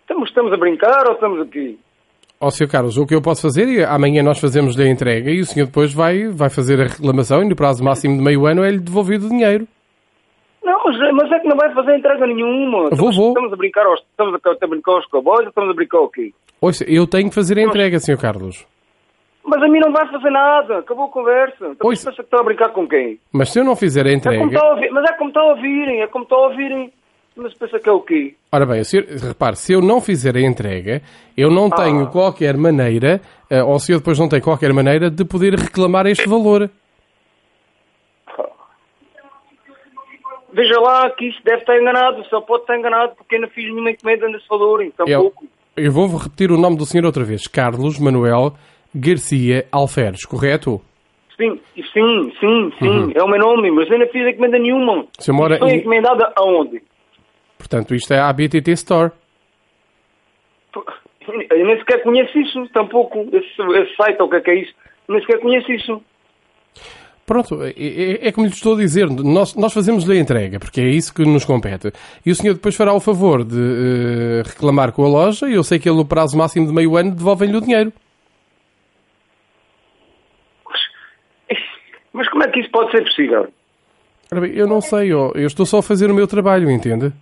Estamos, 0.02 0.30
estamos 0.30 0.54
a 0.54 0.58
brincar 0.58 1.08
ou 1.08 1.14
estamos 1.14 1.42
aqui? 1.42 1.80
Ó, 2.42 2.50
Sr. 2.50 2.68
Carlos, 2.68 2.98
o 2.98 3.06
que 3.06 3.14
eu 3.14 3.22
posso 3.22 3.42
fazer 3.42 3.68
é 3.80 3.86
amanhã 3.86 4.24
nós 4.24 4.40
fazemos 4.40 4.80
a 4.80 4.88
entrega 4.88 5.30
e 5.30 5.42
o 5.42 5.46
senhor 5.46 5.66
depois 5.66 5.94
vai, 5.94 6.28
vai 6.30 6.50
fazer 6.50 6.80
a 6.80 6.86
reclamação 6.86 7.44
e 7.44 7.50
no 7.50 7.56
prazo 7.56 7.84
máximo 7.84 8.16
de 8.18 8.24
meio 8.24 8.46
ano 8.46 8.64
é-lhe 8.64 8.80
devolvido 8.80 9.26
o 9.26 9.30
dinheiro. 9.30 9.68
Não, 10.70 11.14
mas, 11.14 11.32
é 11.32 11.40
que 11.40 11.48
não 11.48 11.58
vai 11.58 11.74
fazer 11.74 11.98
entrega 11.98 12.28
nenhuma. 12.28 12.78
Vou, 12.78 12.90
estamos, 12.92 13.16
vou. 13.18 13.28
estamos 13.30 13.54
a 13.54 13.56
brincar 13.56 13.86
aos, 13.86 14.00
estamos 14.02 14.34
a, 14.36 14.68
brincar 14.68 14.92
aos 14.92 15.06
cowboys 15.08 15.42
ou 15.42 15.50
estamos 15.50 15.70
a 15.72 15.74
brincar 15.74 16.00
o 16.00 16.10
quê? 16.10 16.32
Ouça, 16.62 16.84
eu 16.88 17.08
tenho 17.08 17.30
que 17.30 17.36
fazer 17.36 17.58
a 17.58 17.62
entrega, 17.64 18.00
Sr. 18.00 18.18
Carlos. 18.18 18.66
Mas 19.44 19.64
a 19.64 19.68
mim 19.68 19.80
não 19.80 19.92
vai 19.92 20.08
fazer 20.12 20.30
nada. 20.30 20.78
Acabou 20.80 21.06
a 21.06 21.10
conversa. 21.10 21.72
Pois. 21.80 22.04
pensa 22.04 22.16
que 22.16 22.22
estão 22.22 22.42
a 22.42 22.44
brincar 22.44 22.70
com 22.70 22.88
quem? 22.88 23.20
Mas 23.32 23.52
se 23.52 23.60
eu 23.60 23.64
não 23.64 23.76
fizer 23.76 24.06
a 24.06 24.10
É 24.10 24.14
entrega... 24.14 24.46
está 24.46 24.62
a 24.68 24.72
ouvir, 24.74 24.92
mas 24.92 25.10
é 25.10 25.14
como 25.14 25.30
está 25.30 25.42
a 25.42 25.46
ouvirem, 25.46 26.02
é 26.02 26.08
como 26.08 26.24
está 26.24 26.36
a 26.36 26.40
ouvirem. 26.48 26.94
Mas 27.36 27.54
pensa 27.54 27.80
que 27.80 27.88
é 27.88 27.92
o 27.92 28.02
quê? 28.02 28.36
Ora 28.52 28.66
bem, 28.66 28.84
senhor, 28.84 29.06
repare, 29.06 29.56
se 29.56 29.72
eu 29.72 29.82
não 29.82 30.02
fizer 30.02 30.36
a 30.36 30.42
entrega, 30.42 31.02
eu 31.38 31.50
não 31.50 31.68
Ah. 31.72 31.76
tenho 31.84 32.08
qualquer 32.08 32.58
maneira, 32.58 33.22
eh, 33.50 33.64
ou 33.64 33.76
o 33.76 33.80
senhor 33.80 34.00
depois 34.00 34.20
não 34.20 34.28
tem 34.28 34.42
qualquer 34.42 34.74
maneira 34.74 35.10
de 35.10 35.24
poder 35.24 35.54
reclamar 35.58 36.06
este 36.06 36.28
valor. 36.28 36.70
Veja 40.52 40.80
lá 40.80 41.10
que 41.12 41.26
isso 41.30 41.40
deve 41.44 41.60
estar 41.60 41.80
enganado, 41.80 42.24
só 42.30 42.42
pode 42.42 42.64
estar 42.64 42.78
enganado 42.78 43.16
porque 43.16 43.36
eu 43.36 43.42
não 43.42 43.50
fiz 43.50 43.66
nenhuma 43.66 43.92
encomenda 43.92 44.28
nesse 44.28 44.48
valor, 44.48 44.82
então 44.84 45.06
Eu, 45.08 45.22
pouco. 45.22 45.46
eu 45.78 45.92
vou 45.92 46.08
repetir 46.18 46.52
o 46.52 46.58
nome 46.58 46.76
do 46.78 46.86
senhor 46.86 47.06
outra 47.06 47.24
vez. 47.24 47.48
Carlos 47.48 48.00
Manuel 48.00 48.54
Garcia 48.94 49.66
Alferes, 49.72 50.26
correto? 50.26 50.82
Sim, 51.38 51.60
sim, 51.76 52.34
sim, 52.40 52.72
sim, 52.80 52.88
Uhum. 52.88 53.12
é 53.16 53.24
o 53.24 53.28
meu 53.28 53.40
nome, 53.40 53.72
mas 53.72 53.90
eu 53.90 53.98
não 54.00 54.08
fiz 54.08 54.28
encomenda 54.28 54.58
nenhuma. 54.60 55.06
Senhor 55.20 55.38
mora 55.38 55.58
Foi 55.60 55.70
em- 55.70 55.78
encomendada 55.78 56.34
aonde? 56.36 56.82
Portanto, 57.58 57.94
isto 57.96 58.14
é 58.14 58.20
a 58.20 58.34
BTT 58.34 58.72
Store. 58.72 59.12
Eu 61.52 61.66
nem 61.66 61.78
sequer 61.78 62.02
conheço 62.02 62.38
isso, 62.40 62.68
tampouco, 62.70 63.20
esse, 63.32 63.62
esse 63.82 63.96
site 63.96 64.20
ou 64.20 64.28
o 64.28 64.30
que 64.30 64.38
é 64.38 64.42
que 64.42 64.52
é 64.52 64.56
isso, 64.62 64.74
nem 65.08 65.20
sequer 65.22 65.40
conheço 65.40 65.72
isso. 65.72 66.02
Pronto, 67.30 67.62
é, 67.64 67.70
é- 67.78 68.28
é 68.30 68.32
como 68.32 68.48
lhe 68.48 68.52
estou 68.54 68.74
a 68.74 68.78
dizer, 68.78 69.08
nós, 69.08 69.54
nós 69.54 69.72
fazemos-lhe 69.72 70.18
a 70.18 70.20
entrega, 70.20 70.60
porque 70.60 70.82
é 70.82 70.88
isso 70.90 71.14
que 71.14 71.22
nos 71.24 71.46
compete. 71.46 71.92
E 72.26 72.32
o 72.32 72.36
senhor 72.36 72.56
depois 72.56 72.76
fará 72.76 72.92
o 72.92 73.00
favor 73.00 73.44
de 73.44 73.56
eh, 73.56 74.42
reclamar 74.44 74.92
com 74.92 75.06
a 75.06 75.08
loja 75.08 75.48
e 75.48 75.54
eu 75.54 75.64
sei 75.64 75.78
que 75.78 75.88
ele 75.88 75.98
no 75.98 76.06
prazo 76.06 76.36
máximo 76.36 76.66
de 76.66 76.74
meio 76.74 76.98
ano 76.98 77.12
devolvem-lhe 77.12 77.56
o 77.56 77.62
dinheiro. 77.62 77.94
Mas 82.12 82.28
como 82.30 82.44
é 82.44 82.48
que 82.48 82.62
isso 82.62 82.72
pode 82.72 82.90
ser 82.90 83.04
possível? 83.04 83.48
Bem, 84.34 84.52
eu 84.56 84.66
não 84.68 84.82
sei, 84.82 85.12
eu 85.12 85.32
estou 85.36 85.68
só 85.68 85.78
a 85.78 85.84
fazer 85.84 86.10
o 86.10 86.16
meu 86.16 86.26
trabalho, 86.28 86.70
entende? 86.72 87.14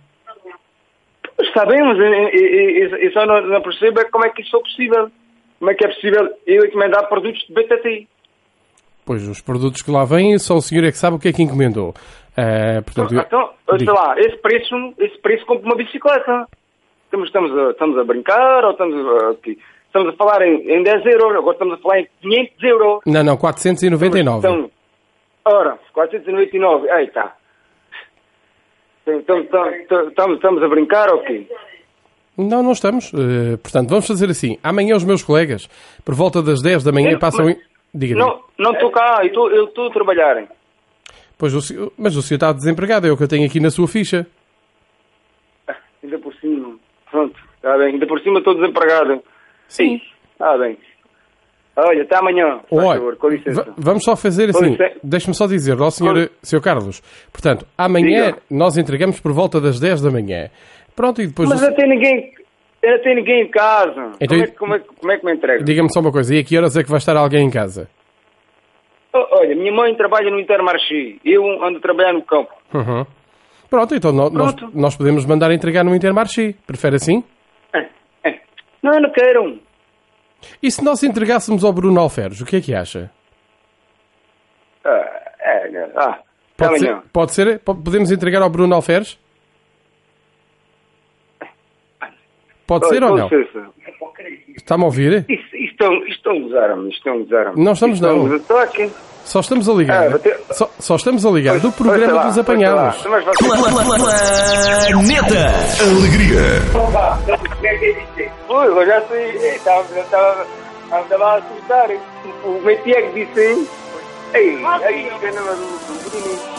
Está 1.38 1.66
bem, 1.66 1.82
mas 1.82 1.98
eu, 1.98 2.04
eu- 2.04 2.70
eu- 2.88 2.96
eu 2.96 3.12
só 3.12 3.26
não, 3.26 3.46
não 3.46 3.60
percebo 3.60 4.00
é 4.00 4.04
como 4.04 4.24
é 4.24 4.30
que 4.30 4.40
isso 4.40 4.56
é 4.56 4.60
possível. 4.60 5.10
Como 5.58 5.70
é 5.70 5.74
que 5.74 5.84
é 5.84 5.88
possível 5.88 6.28
eu 6.46 6.64
encomendar 6.64 7.06
produtos 7.10 7.44
de 7.46 7.52
BTT? 7.52 8.08
Pois, 9.08 9.26
os 9.26 9.40
produtos 9.40 9.80
que 9.80 9.90
lá 9.90 10.04
vêm, 10.04 10.38
só 10.38 10.54
o 10.56 10.60
senhor 10.60 10.84
é 10.84 10.90
que 10.90 10.98
sabe 10.98 11.16
o 11.16 11.18
que 11.18 11.28
é 11.28 11.32
que 11.32 11.42
encomendou. 11.42 11.94
Ah, 12.36 12.82
portanto, 12.84 13.14
eu- 13.14 13.20
Então, 13.22 13.50
sei 13.70 13.78
diga. 13.78 13.92
lá, 13.94 14.14
esse 14.20 14.36
preço, 14.36 14.74
esse 14.98 15.18
preço 15.22 15.46
compra 15.46 15.64
uma 15.66 15.76
bicicleta. 15.76 16.46
Estamos, 17.06 17.28
estamos, 17.28 17.50
a, 17.58 17.70
estamos 17.70 17.98
a 17.98 18.04
brincar 18.04 18.64
ou 18.66 18.72
estamos 18.72 18.94
a, 19.24 19.30
aqui? 19.30 19.58
estamos 19.86 20.12
a 20.12 20.16
falar 20.18 20.42
em, 20.46 20.56
em 20.70 20.82
10 20.82 21.06
euros, 21.06 21.36
agora 21.38 21.52
estamos 21.54 21.74
a 21.78 21.78
falar 21.78 22.00
em 22.00 22.08
500 22.20 22.62
euros. 22.64 23.00
Não, 23.06 23.24
não, 23.24 23.36
499. 23.38 24.46
Então, 24.46 24.70
ora, 25.46 25.78
499, 25.94 26.86
eita. 27.00 27.32
Então, 29.06 29.38
então, 29.38 29.70
então, 29.74 30.08
estamos, 30.08 30.34
estamos 30.36 30.62
a 30.62 30.68
brincar 30.68 31.10
ou 31.10 31.22
quê? 31.22 31.46
Não, 32.36 32.62
não 32.62 32.72
estamos. 32.72 33.10
Eh, 33.14 33.56
portanto, 33.56 33.88
vamos 33.88 34.06
fazer 34.06 34.28
assim. 34.28 34.58
Amanhã 34.62 34.94
os 34.94 35.02
meus 35.04 35.22
colegas, 35.22 35.66
por 36.04 36.14
volta 36.14 36.42
das 36.42 36.60
10 36.62 36.84
da 36.84 36.92
manhã, 36.92 37.12
Eu- 37.12 37.18
passam... 37.18 37.46
mas- 37.46 37.56
Diga. 37.98 38.14
Não, 38.14 38.40
não 38.56 38.72
estou 38.72 38.90
cá, 38.92 39.20
eu 39.22 39.64
estou- 39.64 39.86
a 39.88 39.92
trabalhar. 39.92 40.46
Pois 41.36 41.52
o 41.54 41.92
mas 41.98 42.14
o 42.16 42.22
senhor 42.22 42.36
está 42.36 42.52
desempregado, 42.52 43.06
é 43.06 43.10
o 43.12 43.16
que 43.16 43.22
eu 43.24 43.28
tenho 43.28 43.44
aqui 43.46 43.58
na 43.60 43.70
sua 43.70 43.88
ficha. 43.88 44.26
Ainda 46.02 46.18
por 46.18 46.32
cima. 46.36 46.76
Pronto, 47.10 47.36
está 47.56 47.76
bem. 47.76 47.88
Ainda 47.94 48.06
por 48.06 48.20
cima 48.20 48.38
estou 48.38 48.54
desempregado. 48.54 49.22
Sim. 49.66 50.00
Está 50.32 50.56
bem. 50.56 50.78
Olha, 51.76 52.02
até 52.02 52.16
amanhã. 52.16 52.60
Olha, 52.70 52.98
favor, 52.98 53.16
com 53.16 53.28
licença. 53.28 53.62
va- 53.64 53.74
vamos 53.76 54.04
só 54.04 54.16
fazer 54.16 54.50
assim. 54.50 54.76
Deixe-me 55.02 55.34
só 55.34 55.46
dizer 55.46 55.78
ao 55.80 55.90
senhor, 55.90 56.30
senhor 56.42 56.60
Carlos. 56.62 57.00
Portanto, 57.32 57.66
amanhã 57.76 58.26
Diga. 58.32 58.38
nós 58.50 58.76
entregamos 58.76 59.20
por 59.20 59.32
volta 59.32 59.60
das 59.60 59.78
10 59.78 60.00
da 60.00 60.10
manhã. 60.10 60.50
Pronto, 60.96 61.22
e 61.22 61.28
depois... 61.28 61.48
Mas 61.48 61.62
o- 61.62 61.72
tem 61.74 61.88
ninguém. 61.88 62.32
Eu 62.82 62.92
não 62.92 63.02
tenho 63.02 63.16
ninguém 63.16 63.42
em 63.42 63.50
casa. 63.50 64.12
Então- 64.20 64.38
como, 64.38 64.42
é, 64.42 64.46
que- 64.46 64.56
como, 64.56 64.74
é, 64.74 64.78
como 64.78 65.12
é 65.12 65.18
que 65.18 65.24
me 65.26 65.32
entrega? 65.34 65.64
Diga-me 65.64 65.92
só 65.92 66.00
uma 66.00 66.12
coisa. 66.12 66.34
E 66.34 66.38
a 66.38 66.44
que 66.44 66.56
horas 66.56 66.76
é 66.76 66.82
que 66.82 66.88
vai 66.90 66.98
estar 66.98 67.16
alguém 67.16 67.44
em 67.46 67.50
casa? 67.50 67.88
Oh, 69.12 69.26
olha, 69.32 69.56
minha 69.56 69.72
mãe 69.72 69.94
trabalha 69.96 70.30
no 70.30 70.38
Intermarché. 70.38 71.16
Eu 71.24 71.44
ando 71.64 71.78
a 71.78 71.80
trabalhar 71.80 72.12
no 72.12 72.22
campo. 72.22 72.52
Uhum. 72.72 73.04
Pronto, 73.68 73.94
então 73.94 74.12
nó- 74.12 74.30
nós, 74.30 74.54
Pronto. 74.54 74.78
nós 74.78 74.96
podemos 74.96 75.24
mandar 75.26 75.50
entregar 75.50 75.82
no 75.84 75.94
Intermarché. 75.94 76.54
Prefere 76.66 76.96
assim? 76.96 77.24
Não, 78.80 78.94
eu 78.94 79.00
não 79.02 79.10
quero. 79.10 79.58
E 80.62 80.70
se 80.70 80.84
nós 80.84 81.02
entregássemos 81.02 81.64
ao 81.64 81.72
Bruno 81.72 81.98
Alferes, 82.00 82.40
o 82.40 82.46
que 82.46 82.56
é 82.56 82.60
que 82.60 82.72
acha? 82.72 83.10
Ah, 84.84 85.32
é, 85.40 85.68
né? 85.68 85.90
ah, 85.96 86.18
Pode 86.56 86.78
ser, 86.78 86.86
amanhã. 86.88 87.02
pode 87.12 87.32
ser? 87.32 87.58
Po- 87.58 87.74
Podemos 87.74 88.12
entregar 88.12 88.40
ao 88.40 88.48
Bruno 88.48 88.72
Alferes? 88.74 89.18
Pode 92.68 92.84
Olha, 92.86 92.94
ser 92.94 93.02
ou 93.02 93.10
com 93.10 93.16
não? 93.16 93.28
Está-me 94.56 94.82
a 94.82 94.86
ouvir? 94.86 95.24
Isto, 95.28 95.56
estão, 95.56 95.92
estão 96.06 96.32
a 96.34 96.88
isto 96.88 96.98
estão 96.98 97.24
a. 97.24 97.52
Não 97.56 97.72
estamos, 97.72 97.98
não. 98.00 98.36
Estou 98.36 98.58
aqui. 98.58 98.90
Só 99.24 99.40
estamos 99.40 99.68
a 99.68 99.72
ligar. 99.72 100.14
Ah, 100.14 100.18
ter- 100.18 100.38
só, 100.50 100.70
só 100.78 100.96
estamos 100.96 101.24
a 101.24 101.30
ligar 101.30 101.58
do 101.60 101.72
programa 101.72 102.12
lá, 102.12 102.74
lá. 102.74 102.94
Mas 103.08 103.24
vocês- 103.24 103.50
Planeta. 104.90 105.50
Alegria. 105.82 106.40
Ui, 108.48 108.66
eu 108.66 108.86
já 108.86 109.00
sei. 109.02 109.30
Estava, 109.54 109.98
estava, 109.98 110.46
estava 111.02 111.24
a 111.24 111.34
assustar. 111.36 111.88
O 112.44 112.60
que 113.02 113.24
disse, 113.24 113.40
hein? 113.40 113.66
Ei, 114.34 114.62
aí, 114.84 115.10
que 115.20 116.57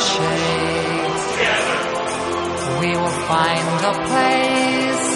shades. 0.00 1.24
We 2.80 2.90
will 2.96 3.16
find 3.28 3.84
a 3.84 3.94
place 4.08 5.06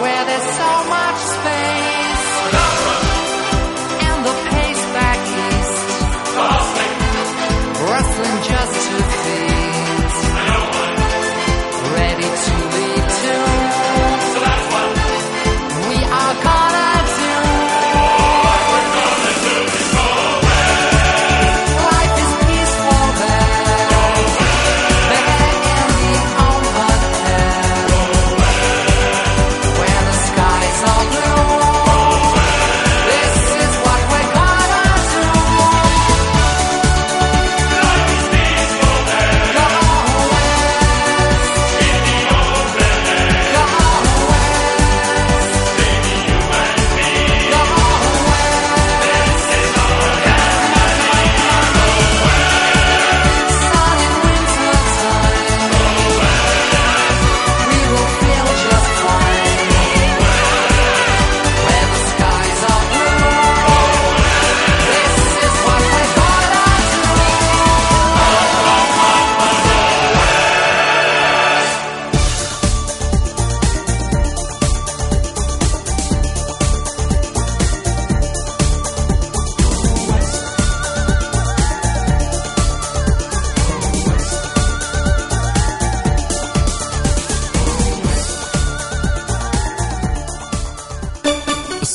where 0.00 0.24
there's 0.28 0.50
so 0.62 0.70
much 0.88 1.16
space. 1.16 1.63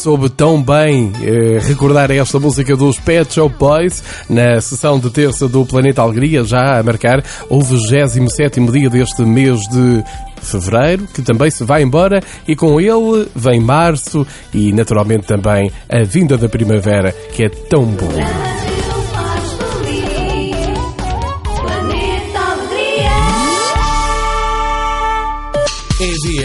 Soube 0.10 0.28
tão 0.28 0.60
bem 0.60 1.12
eh, 1.22 1.60
recordar 1.60 2.10
esta 2.10 2.40
música 2.40 2.76
dos 2.76 3.00
Pet 3.00 3.32
Shop 3.32 3.56
Boys 3.60 4.04
na 4.28 4.60
sessão 4.60 4.98
de 4.98 5.08
terça 5.12 5.48
do 5.48 5.64
Planeta 5.64 6.02
Alegria, 6.02 6.44
já 6.44 6.80
a 6.80 6.82
marcar 6.82 7.24
o 7.48 7.62
27 7.62 8.60
dia 8.72 8.90
deste 8.90 9.22
mês 9.22 9.60
de 9.68 10.04
fevereiro, 10.42 11.06
que 11.14 11.22
também 11.22 11.52
se 11.52 11.64
vai 11.64 11.84
embora, 11.84 12.22
e 12.48 12.56
com 12.56 12.82
ele 12.82 13.28
vem 13.36 13.60
março 13.60 14.26
e 14.52 14.74
naturalmente 14.74 15.28
também 15.28 15.72
a 15.88 16.04
vinda 16.04 16.40
da 16.40 16.50
primavera, 16.50 17.12
que 17.12 17.44
é 17.44 17.50
tão 17.50 17.86
bom. 17.86 18.59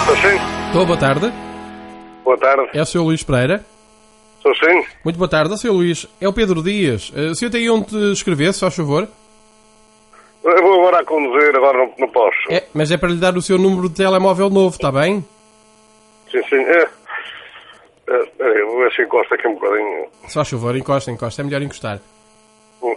Estou 0.00 0.16
sim. 0.16 0.38
Estou, 0.66 0.84
boa 0.86 0.98
tarde. 0.98 1.32
Boa 2.22 2.36
tarde. 2.36 2.68
É 2.74 2.82
o 2.82 2.86
Sr. 2.86 2.98
Luís 3.00 3.22
Pereira. 3.22 3.64
Estou 4.36 4.54
sim. 4.56 4.84
Muito 5.04 5.16
boa 5.16 5.28
tarde, 5.28 5.58
Sr. 5.58 5.70
Luís. 5.70 6.06
É 6.20 6.28
o 6.28 6.32
Pedro 6.34 6.62
Dias. 6.62 7.10
Eh, 7.16 7.30
O 7.30 7.34
senhor 7.34 7.50
tem 7.50 7.70
onde 7.70 8.12
escrever, 8.12 8.52
se 8.52 8.60
faz 8.60 8.74
favor? 8.74 9.08
Eu 10.44 10.62
vou 10.62 10.80
agora 10.80 11.00
a 11.00 11.04
conduzir, 11.04 11.54
agora 11.56 11.78
não, 11.78 11.94
não 11.98 12.08
posso. 12.08 12.36
É, 12.50 12.64
mas 12.74 12.90
é 12.90 12.96
para 12.96 13.08
lhe 13.10 13.20
dar 13.20 13.36
o 13.36 13.42
seu 13.42 13.58
número 13.58 13.88
de 13.88 13.94
telemóvel 13.96 14.50
novo, 14.50 14.74
está 14.74 14.90
bem? 14.90 15.24
Sim, 16.30 16.42
sim. 16.48 16.56
É. 16.56 16.88
É, 18.08 18.26
peraí, 18.36 18.62
vou 18.64 18.78
ver 18.80 18.92
se 18.92 19.02
encosta 19.02 19.34
aqui 19.36 19.46
um 19.46 19.54
bocadinho. 19.54 20.08
Faz 20.28 20.48
favor, 20.50 20.76
encosta, 20.76 21.10
encosta. 21.10 21.42
É 21.42 21.44
melhor 21.44 21.62
encostar. 21.62 22.00
Hum. 22.82 22.96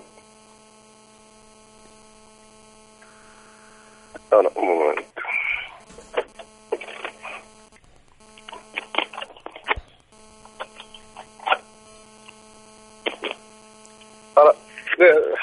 Ora, 4.31 4.51
um 4.55 4.65
momento. 4.65 5.05
Ora, 14.36 14.55
diga- 14.97 15.38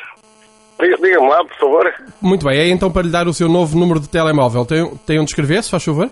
diga-me 0.88 1.28
lá, 1.28 1.44
por 1.44 1.56
favor. 1.56 1.94
Muito 2.20 2.46
bem, 2.46 2.58
é 2.58 2.68
então 2.68 2.90
para 2.90 3.02
lhe 3.02 3.10
dar 3.10 3.26
o 3.26 3.34
seu 3.34 3.48
novo 3.48 3.78
número 3.78 4.00
de 4.00 4.08
telemóvel. 4.08 4.64
Tem, 4.64 4.86
tem 5.06 5.18
onde 5.18 5.30
escrever, 5.30 5.62
se 5.62 5.70
faz 5.70 5.84
favor? 5.84 6.10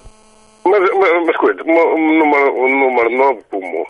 Mas, 0.64 0.80
mas, 0.80 1.26
mas 1.26 1.36
cuide, 1.36 1.62
um, 1.62 2.18
número, 2.18 2.54
um 2.54 2.80
número 2.80 3.10
novo 3.10 3.40
como? 3.50 3.86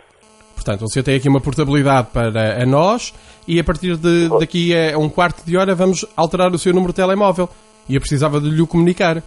Portanto, 0.55 0.85
o 0.85 0.89
senhor 0.89 1.05
tem 1.05 1.17
aqui 1.17 1.29
uma 1.29 1.41
portabilidade 1.41 2.09
para 2.13 2.63
a 2.63 2.67
nós 2.67 3.15
e 3.49 3.59
a 3.59 3.65
partir 3.65 3.97
de 3.97 4.29
daqui 4.39 4.73
a 4.77 4.99
um 4.99 5.09
quarto 5.09 5.43
de 5.45 5.57
hora 5.57 5.75
vamos 5.75 6.05
alterar 6.17 6.53
o 6.53 6.59
seu 6.59 6.73
número 6.73 6.93
de 6.93 6.97
telemóvel. 6.97 7.49
E 7.89 7.95
eu 7.95 8.01
precisava 8.01 8.41
de 8.41 8.51
lhe 8.51 8.61
o 8.61 8.67
comunicar. 8.67 9.23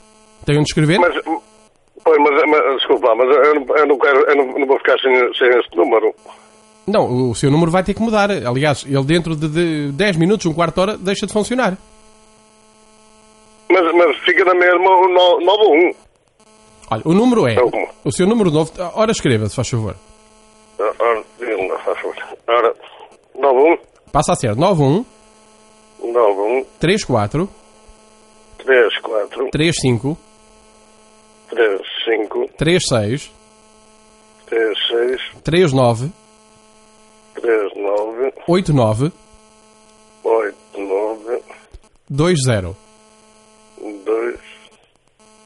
Tem 0.46 0.58
onde 0.58 0.70
escrever? 0.70 1.00
Mas, 1.00 1.16
pois, 2.04 2.18
mas, 2.20 2.44
mas 2.48 2.78
desculpa, 2.78 3.16
mas 3.16 3.28
eu 3.36 3.56
não, 3.56 3.76
eu 3.76 3.88
não 3.88 3.98
quero, 3.98 4.20
eu 4.30 4.36
não, 4.36 4.46
não 4.60 4.68
vou 4.68 4.78
ficar 4.78 4.98
sem, 5.00 5.12
sem 5.34 5.50
este 5.60 5.76
número. 5.76 6.14
Não, 6.86 7.30
o 7.30 7.36
seu 7.36 7.50
número 7.50 7.72
vai 7.72 7.84
ter 7.84 7.94
que 7.94 8.02
mudar. 8.02 8.30
Aliás, 8.30 8.84
ele 8.86 9.04
dentro 9.04 9.36
de, 9.36 9.48
de 9.48 9.92
10 9.94 10.18
minutos, 10.18 10.46
um 10.46 10.54
quarto 10.54 10.76
de 10.76 10.82
hora, 10.82 10.98
deixa 10.98 11.26
de 11.26 11.32
funcionar. 11.34 11.78
Mas, 13.70 13.84
mas 13.96 14.18
fica 14.20 14.44
na 14.46 14.54
mesma 14.54 14.90
o 14.90 15.08
no- 15.08 15.40
91. 15.46 15.96
Olha, 16.92 17.02
o 17.06 17.14
número 17.14 17.48
é. 17.48 17.54
Então, 17.54 17.72
O 18.04 18.12
seu 18.12 18.28
número 18.28 18.52
novo. 18.52 18.72
Ora, 18.96 19.12
escreva, 19.12 19.48
se 19.48 19.56
faz 19.56 19.70
favor. 19.70 19.96
Ora, 20.78 21.24
diga-me 21.40 21.70
faz 21.84 21.98
favor. 22.00 22.16
Ora, 22.48 22.76
91, 23.36 23.78
Passa 24.12 24.34
a 24.34 24.36
ser 24.36 24.56
91 24.56 25.06
91, 26.00 26.66
34 26.80 27.50
34, 28.58 29.50
35 29.50 30.18
35, 31.50 32.50
36 32.58 33.32
36, 34.46 35.22
39 35.44 36.12
39, 37.44 38.34
89 38.48 39.12
89, 40.24 41.42
20. 43.78 44.40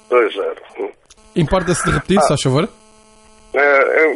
2, 0.10 0.34
20. 0.36 0.40
Hum. 0.80 0.90
Importa-se 1.36 1.84
de 1.84 1.92
repetir, 1.92 2.22
se 2.22 2.28
faz 2.28 2.42
favor? 2.42 2.70
É, 3.54 3.60
é, 3.60 4.14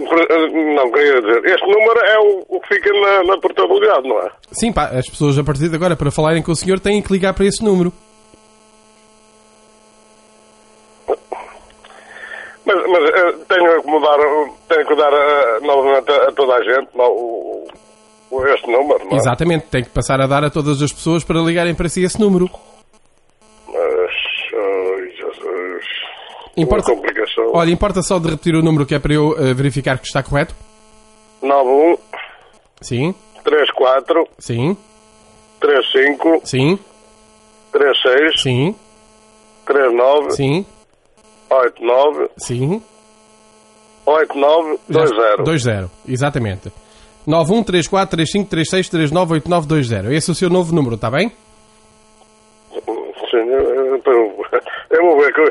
não, 0.76 0.92
queria 0.92 1.22
dizer, 1.22 1.46
este 1.46 1.66
número 1.66 2.00
é 2.00 2.20
o, 2.20 2.46
o 2.48 2.62
que 2.62 2.76
fica 2.76 2.92
na, 2.94 3.24
na 3.24 3.38
portabilidade, 3.40 4.08
não 4.08 4.20
é? 4.20 4.30
Sim, 4.52 4.72
pá, 4.72 4.90
as 4.90 5.10
pessoas 5.10 5.40
a 5.40 5.44
partir 5.44 5.70
de 5.70 5.76
agora, 5.76 5.96
para 5.96 6.12
falarem 6.12 6.44
com 6.44 6.52
o 6.52 6.56
senhor, 6.56 6.80
têm 6.80 7.02
que 7.02 7.12
ligar 7.12 7.34
para 7.34 7.46
esse 7.46 7.64
número. 7.64 7.92
Mas, 12.66 12.76
mas 12.88 13.04
eh, 13.10 13.32
tenho 13.50 13.82
que 13.82 13.88
mudar, 13.90 14.18
tenho 14.70 14.88
que 14.88 14.96
dar 14.96 15.12
eh, 15.14 15.60
novamente 15.62 16.12
a, 16.12 16.28
a 16.28 16.32
toda 16.32 16.54
a 16.56 16.64
gente 16.64 16.90
não, 16.96 17.10
o, 17.12 17.68
o- 18.30 18.48
este 18.48 18.72
número, 18.72 19.04
não 19.06 19.14
é? 19.14 19.16
Exatamente, 19.16 19.66
tem 19.68 19.84
que 19.84 19.90
passar 19.90 20.22
a 20.22 20.28
dar 20.28 20.44
a 20.44 20.50
todas 20.50 20.82
as 20.82 20.92
pessoas 20.94 21.24
para 21.24 21.40
ligarem 21.42 21.74
para 21.74 21.90
si 21.90 22.04
esse 22.04 22.20
número. 22.20 22.50
Mas, 23.68 24.12
ai, 24.54 25.12
Jesus. 25.18 25.86
Importa-. 26.56 26.92
Olha, 27.54 27.72
importa 27.72 28.02
só 28.02 28.20
de 28.20 28.30
repetir 28.30 28.56
o 28.56 28.62
número 28.62 28.86
que 28.86 28.94
é 28.96 29.00
para 29.00 29.14
eu 29.14 29.36
eh, 29.40 29.54
verificar 29.54 29.98
que 29.98 30.06
está 30.06 30.22
correto? 30.22 30.54
91 31.42 31.98
Sim, 32.82 33.16
34 33.44 34.28
sim, 34.38 34.78
35 35.60 36.42
sim, 36.44 36.78
36 37.72 38.42
sim, 38.42 38.76
39 39.66 40.32
sim, 40.32 40.66
89 41.52 42.30
sim. 42.38 42.82
89 44.06 44.80
20. 44.90 45.46
20, 45.46 45.90
exatamente. 46.08 46.72
91343536398920. 47.28 50.12
Esse 50.12 50.32
é 50.32 50.34
o 50.34 50.36
seu 50.36 50.50
novo 50.50 50.74
número, 50.74 50.96
está 50.96 51.12
bem? 51.12 51.32
Sim, 53.30 53.38
eu, 53.38 54.02
eu, 54.90 55.02
vou 55.04 55.20
ver 55.20 55.32
que 55.34 55.42
eu, 55.42 55.46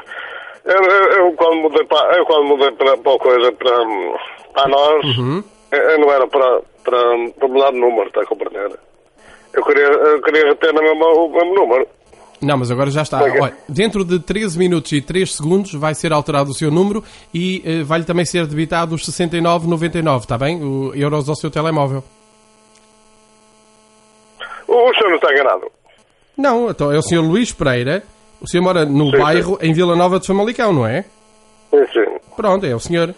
eu, 0.64 0.82
eu 1.18 1.32
quando 1.34 1.56
mudei 1.62 1.84
para 1.86 2.16
eu 2.18 2.24
quando 2.26 2.44
mudei 2.46 2.70
para, 2.72 2.96
para 2.98 3.14
a 3.14 3.18
coisa 3.18 3.52
para, 3.52 3.72
para 4.52 4.68
nós 4.68 5.04
Uhum. 5.16 5.42
eu, 5.72 5.78
eu 5.78 5.98
não 6.00 6.10
era 6.12 6.26
para, 6.26 6.60
para, 6.84 6.98
para 7.38 7.48
mudar 7.48 7.70
de 7.70 7.78
número, 7.80 8.08
está 8.08 8.22
a 8.22 8.26
compreender? 8.26 8.76
Eu 9.52 9.64
queria, 9.64 9.84
eu 9.86 10.22
queria 10.22 10.54
ter 10.56 10.72
na 10.72 10.80
mesma, 10.80 11.06
o 11.06 11.28
mesmo 11.28 11.54
número. 11.54 11.86
Não, 12.40 12.56
mas 12.56 12.70
agora 12.70 12.90
já 12.90 13.02
está. 13.02 13.20
É 13.26 13.30
que? 13.30 13.38
Olha, 13.38 13.54
dentro 13.68 14.04
de 14.04 14.18
13 14.18 14.58
minutos 14.58 14.90
e 14.92 15.00
3 15.02 15.34
segundos 15.34 15.74
vai 15.74 15.94
ser 15.94 16.12
alterado 16.12 16.50
o 16.50 16.54
seu 16.54 16.70
número 16.70 17.04
e 17.34 17.62
eh, 17.64 17.82
vai-lhe 17.82 18.04
também 18.04 18.24
ser 18.24 18.46
debitado 18.46 18.94
os 18.94 19.02
69,99, 19.06 20.20
está 20.20 20.38
bem? 20.38 20.62
O, 20.62 20.94
euros 20.94 21.28
ao 21.28 21.36
seu 21.36 21.50
telemóvel. 21.50 22.02
O, 24.66 24.90
o 24.90 24.94
senhor 24.94 25.08
não 25.10 25.16
está 25.16 25.32
enganado. 25.32 25.66
Não, 26.36 26.70
então 26.70 26.90
é 26.92 26.98
o 26.98 27.02
senhor 27.02 27.22
Luís 27.22 27.52
Pereira. 27.52 28.02
O 28.40 28.48
senhor 28.48 28.62
mora 28.62 28.86
no 28.86 29.10
Sim, 29.10 29.18
bairro 29.18 29.58
em 29.60 29.72
Vila 29.74 29.94
Nova 29.94 30.18
de 30.18 30.26
Famalicão, 30.26 30.72
não 30.72 30.86
é? 30.86 31.02
Sim, 31.70 31.86
sim. 31.92 32.16
Pronto, 32.36 32.64
é 32.64 32.74
o 32.74 32.80
senhor. 32.80 33.14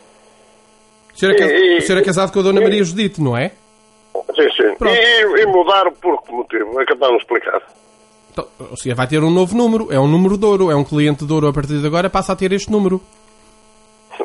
O 1.15 1.19
senhor 1.19 1.33
é, 1.35 1.39
cas- 1.39 1.51
E- 1.51 1.55
e- 1.55 1.79
o 1.79 1.83
senhor 1.83 1.99
é 2.01 2.03
casado 2.05 2.33
com 2.33 2.41
a 2.41 2.43
Dona 2.43 2.61
Maria 2.61 2.83
Judite, 2.83 3.21
não 3.23 3.37
é? 3.37 3.51
Sim, 4.35 4.51
sim. 4.57 4.75
Pronto. 4.77 4.97
E, 4.97 5.43
e 5.43 5.47
mudar 5.47 5.91
por 6.01 6.21
que 6.25 6.33
motivo? 6.33 6.81
É 6.81 6.87
capaz 6.87 7.11
de 7.11 7.13
me 7.13 7.19
explicar. 7.23 7.63
Então, 8.33 8.47
o 8.71 8.77
senhor 8.77 8.97
vai 8.97 9.07
ter 9.07 9.23
um 9.23 9.31
novo 9.31 9.55
número. 9.55 9.93
É 9.93 10.01
um 10.01 10.09
número 10.09 10.39
de 10.39 10.45
ouro. 10.47 10.71
É 10.71 10.75
um 10.75 10.85
cliente 10.85 11.27
de 11.27 11.33
ouro 11.33 11.49
a 11.49 11.53
partir 11.53 11.79
de 11.79 11.87
agora. 11.87 12.09
Passa 12.09 12.33
a 12.33 12.37
ter 12.37 12.51
este 12.53 12.73
número. 12.73 13.01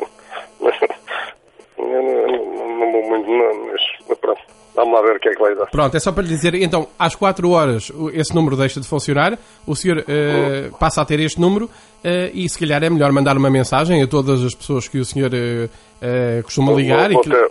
Não, 1.78 2.92
vou 2.92 3.08
muito 3.08 3.28
não, 3.30 3.66
mas, 3.66 4.18
pronto. 4.18 4.40
Vamos 4.74 4.94
lá 4.94 5.02
ver 5.02 5.16
o 5.16 5.20
que 5.20 5.28
é 5.28 5.32
que 5.32 5.40
vai 5.40 5.54
dar. 5.54 5.66
Pronto, 5.66 5.96
é 5.96 6.00
só 6.00 6.12
para 6.12 6.22
lhe 6.22 6.28
dizer, 6.28 6.54
então, 6.54 6.88
às 6.98 7.14
4 7.16 7.50
horas 7.50 7.90
esse 8.12 8.34
número 8.34 8.56
deixa 8.56 8.80
de 8.80 8.86
funcionar, 8.86 9.36
o 9.66 9.74
senhor 9.74 10.04
eh, 10.06 10.70
passa 10.78 11.02
a 11.02 11.04
ter 11.04 11.18
este 11.18 11.40
número 11.40 11.68
eh, 12.04 12.30
e 12.32 12.48
se 12.48 12.56
calhar 12.56 12.84
é 12.84 12.88
melhor 12.88 13.10
mandar 13.10 13.36
uma 13.36 13.50
mensagem 13.50 14.00
a 14.02 14.06
todas 14.06 14.44
as 14.44 14.54
pessoas 14.54 14.86
que 14.86 14.98
o 14.98 15.04
senhor 15.04 15.32
eh, 15.34 16.42
costuma 16.44 16.72
ligar 16.72 17.10
vou, 17.10 17.20
e 17.20 17.24
que... 17.24 17.30
ter, 17.30 17.50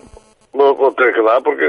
vou, 0.53 0.73
vou 0.75 0.91
ter 0.93 1.13
que 1.13 1.21
dar 1.21 1.41
porque 1.41 1.65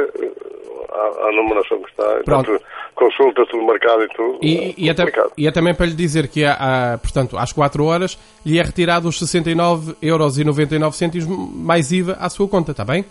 há 0.92 1.28
a 1.28 1.32
numeração 1.32 1.82
que 1.82 1.90
está. 1.90 2.04
Pronto. 2.24 2.50
Portanto, 2.52 2.64
consulta, 2.98 3.46
tudo 3.46 3.62
marcado 3.64 4.02
e 4.02 4.08
tudo. 4.08 4.38
E, 4.42 4.74
e, 4.76 4.90
é 4.90 4.94
tam- 4.94 5.06
complicado. 5.06 5.32
e 5.38 5.46
é 5.46 5.52
também 5.52 5.72
para 5.74 5.86
lhe 5.86 5.94
dizer 5.94 6.26
que, 6.28 6.44
há, 6.44 6.94
há, 6.94 6.98
portanto, 6.98 7.38
às 7.38 7.52
4 7.52 7.84
horas 7.84 8.18
lhe 8.44 8.58
é 8.58 8.62
retirado 8.62 9.08
os 9.08 9.18
69,99€ 9.20 11.26
mais 11.54 11.92
IVA 11.92 12.16
à 12.20 12.28
sua 12.28 12.48
conta, 12.48 12.72
está 12.72 12.84
bem? 12.84 13.04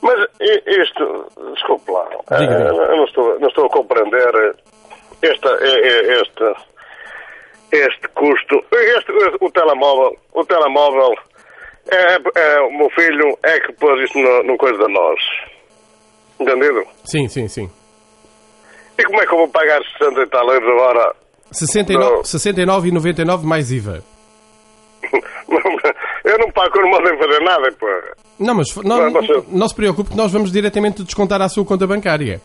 Mas 0.00 0.16
isto, 0.66 1.26
desculpe 1.54 1.90
lá, 1.90 2.06
eh, 2.30 2.68
eu 2.92 2.96
não 2.96 3.04
estou, 3.04 3.40
não 3.40 3.48
estou 3.48 3.66
a 3.66 3.70
compreender 3.70 4.54
esta, 5.22 5.48
eh, 5.60 6.22
este, 7.72 8.08
custo. 8.14 8.64
Este, 8.72 9.10
o 9.40 9.50
telemóvel, 9.50 10.16
o 10.34 10.44
telemóvel, 10.44 11.14
é, 11.90 12.18
é- 12.40 12.60
o 12.60 12.70
meu 12.78 12.88
filho 12.90 13.36
é 13.42 13.58
que 13.60 13.72
pôs 13.72 14.00
isso 14.08 14.16
no, 14.18 14.44
no 14.44 14.56
coisa 14.56 14.78
da 14.78 14.88
nós. 14.88 15.18
Entendido? 16.40 16.82
Sim, 17.04 17.28
sim, 17.28 17.48
sim. 17.48 17.70
E 18.98 19.04
como 19.04 19.20
é 19.22 19.26
que 19.26 19.32
eu 19.32 19.38
vou 19.38 19.48
pagar 19.48 19.80
60 19.98 20.20
e 20.22 20.26
tal 20.26 20.48
euros 20.52 20.68
agora? 20.70 21.14
69 21.52 22.04
Não. 22.16 22.22
69,99 22.22 23.42
mais 23.44 23.70
IVA. 23.72 24.02
Eu 26.24 26.36
não 26.38 26.50
pago, 26.50 26.78
não 26.80 26.90
mandei 26.90 27.16
fazer 27.16 27.40
nada, 27.40 27.72
pô. 27.72 27.86
Não, 28.38 28.54
mas 28.54 28.74
não, 28.76 29.10
Não, 29.10 29.12
você- 29.12 29.44
não 29.48 29.66
se 29.68 29.74
preocupe 29.74 30.10
que 30.10 30.16
nós 30.16 30.30
vamos 30.30 30.52
diretamente 30.52 31.02
descontar 31.02 31.40
à 31.40 31.48
sua 31.48 31.64
conta 31.64 31.86
bancária. 31.86 32.40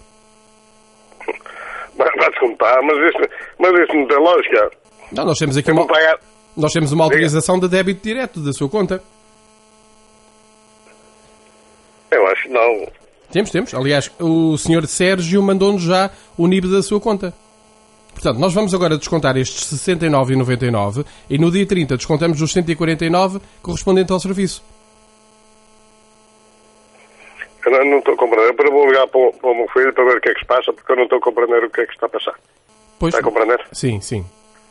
Vai 1.97 2.29
descontar, 2.29 2.82
mas 2.82 2.97
isso, 3.10 3.29
mas 3.60 3.71
isso 3.82 3.93
não 3.93 4.08
tem 4.08 4.17
lógica. 4.19 4.71
Não, 5.12 5.25
nós 5.25 5.38
temos 5.38 5.58
aqui 5.58 5.69
Eu 5.69 5.75
uma, 5.75 5.86
pagar. 5.86 6.17
nós 6.56 6.71
temos 6.71 6.91
uma 6.93 7.03
autorização 7.03 7.60
de 7.60 7.67
débito 7.67 8.01
direto 8.01 8.39
da 8.39 8.53
sua 8.53 8.69
conta. 8.69 9.03
Eu 12.12 12.25
acho 12.27 12.43
que 12.43 12.49
não. 12.49 12.88
Temos, 13.34 13.50
temos. 13.52 13.74
Aliás, 13.74 14.10
o 14.19 14.56
senhor 14.58 14.86
Sérgio 14.88 15.41
mandou-nos 15.43 15.82
já 15.82 16.10
o 16.38 16.48
NIB 16.48 16.67
da 16.72 16.82
sua 16.82 17.00
conta. 17.02 17.34
Portanto, 18.13 18.38
nós 18.39 18.54
vamos 18.54 18.74
agora 18.76 18.96
descontar 18.98 19.36
estes 19.38 19.65
69,99 19.74 21.04
e 21.30 21.38
no 21.39 21.50
dia 21.52 21.65
30 21.65 21.98
descontamos 21.98 22.39
os 22.41 22.52
149 22.54 23.39
correspondente 23.62 24.12
ao 24.13 24.19
serviço. 24.19 24.63
Eu 27.65 27.72
não, 27.72 27.86
não 27.91 27.98
estou 28.00 28.13
a 28.13 28.17
compreender. 28.17 28.54
Eu 28.65 28.72
vou 28.72 28.86
ligar 28.88 29.08
para 29.08 29.19
o, 29.19 29.34
para 29.34 29.50
o 29.50 29.56
meu 29.56 29.67
filho 29.69 29.93
para 29.93 30.04
ver 30.06 30.17
o 30.17 30.22
que 30.22 30.30
é 30.30 30.34
que 30.34 30.39
se 30.41 30.46
passa, 30.46 30.72
porque 30.74 30.91
eu 30.91 30.96
não 30.96 31.04
estou 31.04 31.17
a 31.17 31.22
compreender 31.22 31.63
o 31.63 31.69
que 31.69 31.82
é 31.82 31.86
que 31.86 31.93
está 31.93 32.06
a 32.06 32.10
passar. 32.10 32.34
Pois, 33.00 33.13
Está 33.13 33.19
a 33.28 33.30
compreender? 33.30 33.60
Sim, 33.72 34.00
sim. 34.00 34.26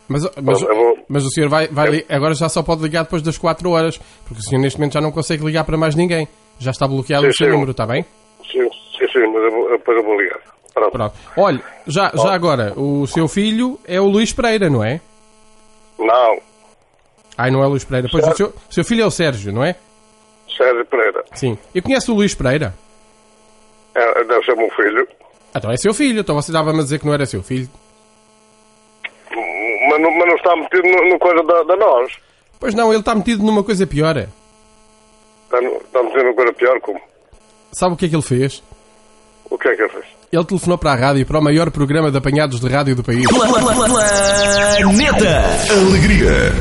Mas, 0.09 0.23
mas, 0.43 0.63
Eu 0.63 0.75
vou- 0.77 0.99
mas 1.09 1.25
o 1.25 1.31
senhor 1.31 1.49
vai, 1.49 1.69
vai 1.69 1.89
li- 1.91 2.07
agora 2.09 2.35
já 2.35 2.49
só 2.49 2.63
pode 2.63 2.83
ligar 2.83 3.03
depois 3.05 3.23
das 3.23 3.39
4 3.39 3.71
horas, 3.71 3.99
porque 4.27 4.41
o 4.41 4.43
senhor 4.45 4.61
neste 4.61 4.79
momento 4.79 4.93
já 4.93 5.01
não 5.01 5.11
consegue 5.11 5.45
ligar 5.45 5.65
para 5.65 5.77
mais 5.77 5.95
ninguém. 5.95 6.29
Já 6.59 6.71
está 6.71 6.87
bloqueado 6.87 7.25
Sim, 7.25 7.31
o 7.31 7.35
seu 7.35 7.47
sim. 7.47 7.53
número, 7.53 7.71
está 7.73 7.87
bem? 7.87 8.05
Sim, 8.51 8.69
sim, 8.99 9.09
sim 9.13 9.27
mas 9.27 10.05
vou 10.05 10.21
ligar. 10.21 10.41
Pronto. 10.75 10.91
Pronto. 10.93 11.15
Olha, 11.37 11.61
já, 11.87 12.11
já 12.15 12.33
agora, 12.33 12.73
o 12.79 13.07
seu 13.07 13.29
filho 13.29 13.79
é 13.87 14.01
o 14.01 14.07
Luís 14.07 14.33
Pereira, 14.33 14.71
não 14.71 14.83
é? 14.83 15.01
Não, 15.99 16.39
Ai, 17.37 17.51
não 17.51 17.63
é 17.63 17.67
o 17.67 17.71
Luís 17.71 17.85
Pereira. 17.85 18.09
Pois 18.11 18.27
o 18.27 18.35
seu, 18.37 18.53
seu 18.71 18.85
filho 18.85 19.03
é 19.03 19.07
o 19.07 19.11
Sérgio, 19.11 19.53
não 19.53 19.65
é? 19.65 19.77
Sérgio 20.57 20.85
Pereira. 20.87 21.25
Sim. 21.35 21.57
Eu 21.75 21.83
conheço 21.83 22.13
o 22.13 22.17
Luís 22.17 22.35
Pereira. 22.35 22.75
É, 23.95 24.25
deve 24.25 24.45
ser 24.45 24.55
meu 24.57 24.71
filho. 24.71 25.07
Então 25.55 25.71
é 25.71 25.77
seu 25.77 25.93
filho. 25.95 26.21
Então 26.21 26.35
você 26.35 26.51
estava-me 26.51 26.81
a 26.81 26.83
dizer 26.83 26.99
que 26.99 27.07
não 27.07 27.15
era 27.15 27.25
seu 27.27 27.43
filho. 27.43 27.69
Mas 29.31 30.01
não, 30.01 30.11
mas 30.11 30.29
não 30.29 30.37
está 30.37 30.57
metido 30.57 30.89
no, 30.89 31.09
no 31.11 31.19
coisa 31.19 31.43
da, 31.43 31.63
da 31.65 31.77
nós. 31.77 32.13
Pois 32.61 32.75
não, 32.75 32.91
ele 32.91 33.01
está 33.01 33.15
metido 33.15 33.43
numa 33.43 33.63
coisa 33.65 33.87
pior. 33.87 34.17
Está, 34.17 35.61
no- 35.61 35.77
está 35.79 36.03
metido 36.03 36.25
no 36.25 36.35
coisa 36.35 36.53
pior 36.53 36.81
como. 36.81 37.01
Sabe 37.73 37.95
o 37.95 37.97
que 37.97 38.07
é 38.07 38.09
que 38.09 38.15
ele 38.15 38.23
fez? 38.23 38.63
O 39.51 39.59
que 39.59 39.69
é 39.69 39.75
que 39.75 39.83
ele 39.83 39.89
fez? 39.89 40.05
Ele 40.33 40.45
telefonou 40.45 40.79
para 40.79 40.93
a 40.93 40.97
rádio, 40.97 41.27
para 41.27 41.39
o 41.39 41.43
maior 41.43 41.71
programa 41.71 42.11
de 42.11 42.17
apanhados 42.19 42.61
de 42.61 42.69
rádio 42.69 42.97
do 42.97 43.03
país. 43.05 43.27
Planeta. 44.81 45.33
Alegria. 45.71 46.53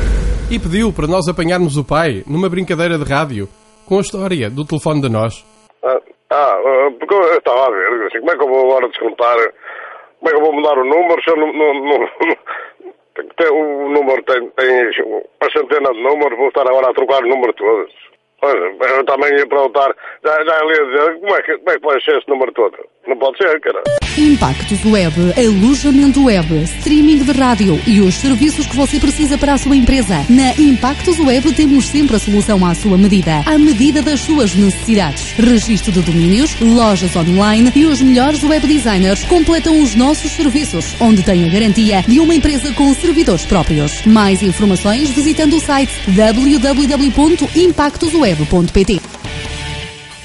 E 0.50 0.58
pediu 0.58 0.92
para 0.92 1.06
nós 1.06 1.28
apanharmos 1.28 1.76
o 1.76 1.84
pai 1.84 2.22
numa 2.26 2.48
brincadeira 2.48 2.98
de 2.98 3.04
rádio 3.04 3.48
com 3.86 3.98
a 3.98 4.00
história 4.00 4.50
do 4.50 4.64
telefone 4.66 5.00
de 5.00 5.08
nós. 5.08 5.44
Ah, 5.82 5.98
ah, 6.30 6.54
ah, 6.54 6.90
porque 6.98 7.14
eu 7.14 7.38
estava 7.38 7.66
a 7.66 7.70
ver, 7.70 8.06
assim, 8.06 8.18
como 8.20 8.30
é 8.32 8.36
que 8.36 8.42
eu 8.42 8.48
vou 8.48 8.66
agora 8.70 8.88
descontar? 8.88 9.36
Como 10.18 10.28
é 10.28 10.30
que 10.30 10.36
eu 10.36 10.44
vou 10.44 10.52
mudar 10.54 10.78
o 10.78 10.84
número 10.84 11.22
se 11.22 11.30
eu 11.30 11.36
não. 11.36 11.52
não, 11.52 11.74
não- 11.84 12.08
tem 13.14 13.28
que 13.28 13.36
ter- 13.36 13.50
o 13.52 13.88
número 13.90 14.22
tem, 14.22 14.48
tem 14.56 15.02
uma 15.04 15.50
centena 15.52 15.92
de 15.92 16.02
números, 16.02 16.38
vou 16.38 16.48
estar 16.48 16.62
agora 16.62 16.90
a 16.90 16.94
trocar 16.94 17.22
o 17.22 17.28
número 17.28 17.52
todos. 17.54 17.92
Olha, 18.44 18.58
eu 18.96 19.04
também 19.04 19.30
ia 19.38 19.46
perguntar, 19.46 19.94
já, 20.24 20.44
já 20.44 20.64
ia 20.64 20.84
dizer, 20.84 21.20
como 21.20 21.36
é, 21.36 21.42
que, 21.42 21.58
como 21.58 21.70
é 21.70 21.78
que 21.78 21.86
vai 21.86 22.00
ser 22.00 22.18
esse 22.18 22.28
número 22.28 22.52
todo? 22.52 22.76
Não 23.06 23.16
pode 23.16 23.38
ser, 23.38 23.60
cara. 23.60 23.82
Impactos 24.18 24.84
Web, 24.84 25.14
alojamento 25.38 26.24
web, 26.24 26.62
streaming 26.64 27.24
de 27.24 27.32
rádio 27.32 27.80
e 27.86 28.00
os 28.00 28.14
serviços 28.14 28.66
que 28.66 28.76
você 28.76 29.00
precisa 29.00 29.38
para 29.38 29.54
a 29.54 29.58
sua 29.58 29.74
empresa. 29.74 30.26
Na 30.28 30.52
Impactos 30.58 31.18
Web 31.18 31.54
temos 31.54 31.86
sempre 31.86 32.16
a 32.16 32.18
solução 32.18 32.64
à 32.66 32.74
sua 32.74 32.98
medida, 32.98 33.42
à 33.46 33.56
medida 33.56 34.02
das 34.02 34.20
suas 34.20 34.54
necessidades. 34.54 35.32
Registro 35.38 35.92
de 35.92 36.02
domínios, 36.02 36.60
lojas 36.60 37.16
online 37.16 37.72
e 37.74 37.86
os 37.86 38.02
melhores 38.02 38.42
web 38.44 38.66
designers 38.66 39.24
completam 39.24 39.80
os 39.80 39.94
nossos 39.94 40.32
serviços, 40.32 40.94
onde 41.00 41.22
tem 41.22 41.48
a 41.48 41.52
garantia 41.52 42.02
de 42.06 42.20
uma 42.20 42.34
empresa 42.34 42.72
com 42.74 42.92
servidores 42.92 43.46
próprios. 43.46 44.04
Mais 44.04 44.42
informações 44.42 45.10
visitando 45.10 45.56
o 45.56 45.60
site 45.60 45.92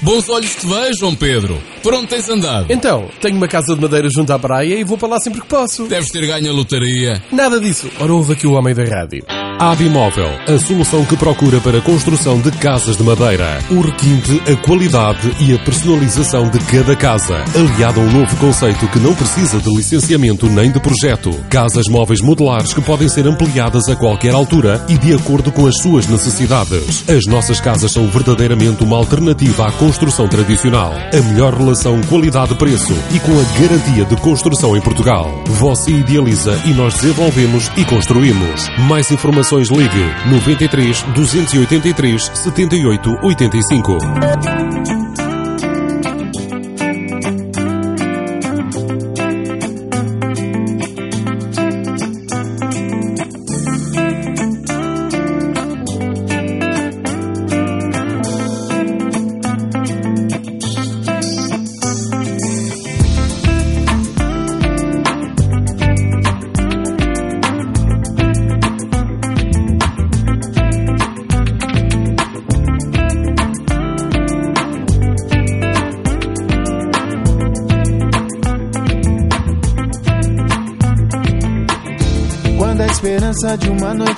Bons 0.00 0.28
olhos 0.28 0.54
te 0.54 0.66
vejam, 0.66 1.14
Pedro. 1.14 1.60
Por 1.82 1.92
onde 1.92 2.06
tens 2.06 2.28
andado? 2.28 2.72
Então, 2.72 3.08
tenho 3.20 3.36
uma 3.36 3.48
casa 3.48 3.74
de 3.74 3.80
madeira 3.80 4.08
junto 4.08 4.32
à 4.32 4.38
praia 4.38 4.74
e 4.76 4.84
vou 4.84 4.96
para 4.96 5.08
lá 5.08 5.18
sempre 5.18 5.40
que 5.40 5.46
posso. 5.48 5.88
Deves 5.88 6.10
ter 6.10 6.24
ganho 6.24 6.50
a 6.50 6.54
lotaria. 6.54 7.22
Nada 7.32 7.58
disso. 7.58 7.90
Ora, 7.98 8.12
ouve 8.12 8.34
aqui 8.34 8.46
o 8.46 8.52
homem 8.52 8.74
da 8.74 8.84
rádio. 8.84 9.24
Abimóvel, 9.58 10.30
a 10.46 10.56
solução 10.56 11.04
que 11.04 11.16
procura 11.16 11.60
para 11.60 11.78
a 11.78 11.80
construção 11.80 12.40
de 12.40 12.48
casas 12.52 12.96
de 12.96 13.02
madeira. 13.02 13.58
O 13.68 13.80
requinte, 13.80 14.40
a 14.48 14.54
qualidade 14.64 15.34
e 15.40 15.52
a 15.52 15.58
personalização 15.58 16.48
de 16.48 16.60
cada 16.60 16.94
casa. 16.94 17.42
Aliado 17.56 17.98
a 17.98 18.04
um 18.04 18.12
novo 18.12 18.36
conceito 18.36 18.86
que 18.86 19.00
não 19.00 19.16
precisa 19.16 19.58
de 19.58 19.68
licenciamento 19.74 20.46
nem 20.46 20.70
de 20.70 20.78
projeto. 20.78 21.32
Casas 21.50 21.88
móveis 21.88 22.20
modulares 22.20 22.72
que 22.72 22.80
podem 22.80 23.08
ser 23.08 23.26
ampliadas 23.26 23.88
a 23.88 23.96
qualquer 23.96 24.32
altura 24.32 24.80
e 24.88 24.96
de 24.96 25.12
acordo 25.12 25.50
com 25.50 25.66
as 25.66 25.76
suas 25.82 26.06
necessidades. 26.06 27.02
As 27.08 27.26
nossas 27.26 27.60
casas 27.60 27.90
são 27.90 28.06
verdadeiramente 28.06 28.84
uma 28.84 28.96
alternativa 28.96 29.66
à 29.66 29.72
construção 29.72 30.28
tradicional. 30.28 30.92
A 30.92 31.20
melhor 31.32 31.54
relação 31.54 32.00
qualidade-preço 32.02 32.94
e 33.12 33.18
com 33.18 33.32
a 33.32 33.60
garantia 33.60 34.04
de 34.04 34.14
construção 34.18 34.76
em 34.76 34.80
Portugal. 34.80 35.42
Você 35.46 35.90
idealiza 35.90 36.56
e 36.64 36.72
nós 36.74 36.94
desenvolvemos 36.94 37.72
e 37.76 37.84
construímos. 37.84 38.68
Mais 38.78 39.10
informações 39.10 39.47
ligue 39.70 40.14
93 40.28 41.04
283 41.14 42.30
78 42.34 43.18
85. 43.22 45.07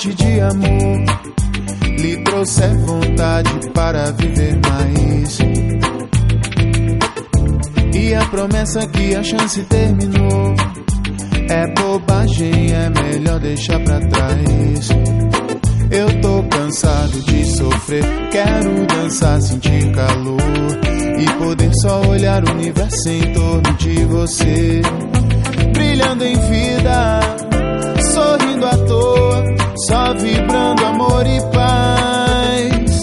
Noite 0.00 0.14
de 0.14 0.40
amor. 0.40 1.04
Lhe 1.98 2.16
trouxer 2.24 2.74
vontade 2.78 3.70
para 3.74 4.10
viver 4.12 4.58
mais. 4.66 5.38
E 7.94 8.14
a 8.14 8.24
promessa 8.26 8.86
que 8.88 9.14
a 9.14 9.22
chance 9.22 9.62
terminou. 9.64 10.54
É 11.50 11.66
bobagem, 11.74 12.72
é 12.72 12.88
melhor 12.88 13.40
deixar 13.40 13.78
pra 13.80 14.00
trás. 14.00 14.88
Eu 15.90 16.20
tô 16.20 16.44
cansado 16.44 17.20
de 17.22 17.44
sofrer, 17.56 18.04
quero 18.30 18.86
dançar, 18.86 19.40
sentir 19.42 19.92
calor. 19.92 20.40
E 21.18 21.26
poder 21.38 21.70
só 21.82 22.00
olhar 22.08 22.42
o 22.44 22.52
universo 22.52 23.08
em 23.08 23.32
torno 23.34 23.74
de 23.76 24.04
você, 24.06 24.80
brilhando 25.74 26.24
em 26.24 26.38
vida 26.38 27.19
só 29.86 30.14
vibrando 30.14 30.84
amor 30.84 31.26
e 31.26 31.40
paz. 31.52 33.00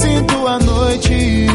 Sinto 0.00 0.46
a 0.46 0.58
noite, 0.58 1.46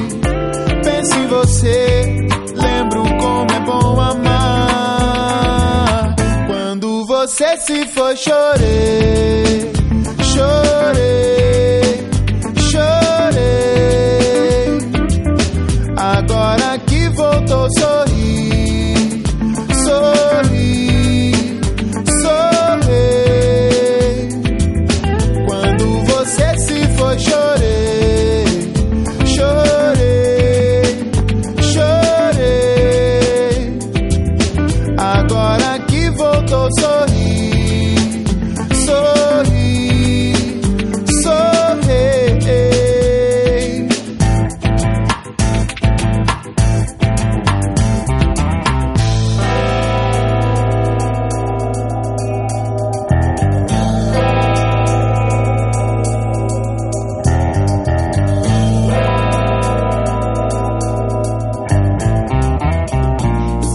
penso 0.83 1.15
em 1.17 1.27
você, 1.27 2.27
lembro 2.55 3.03
como 3.03 3.51
é 3.51 3.59
bom 3.61 3.99
amar. 3.99 4.25
Quando 6.47 7.05
você 7.05 7.57
se 7.57 7.85
foi, 7.87 8.15
chorei, 8.17 8.60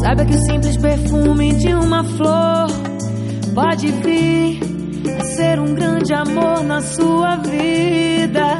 Saiba 0.07 0.25
que 0.25 0.37
o 0.37 0.41
simples 0.41 0.77
perfume 0.77 1.53
de 1.55 1.75
uma 1.75 2.05
flor 2.05 2.69
pode 3.53 3.89
vir 3.89 4.61
a 5.19 5.25
ser 5.25 5.59
um 5.59 5.75
grande 5.75 6.15
amor 6.15 6.63
na 6.63 6.81
sua 6.81 7.35
vida. 7.39 8.57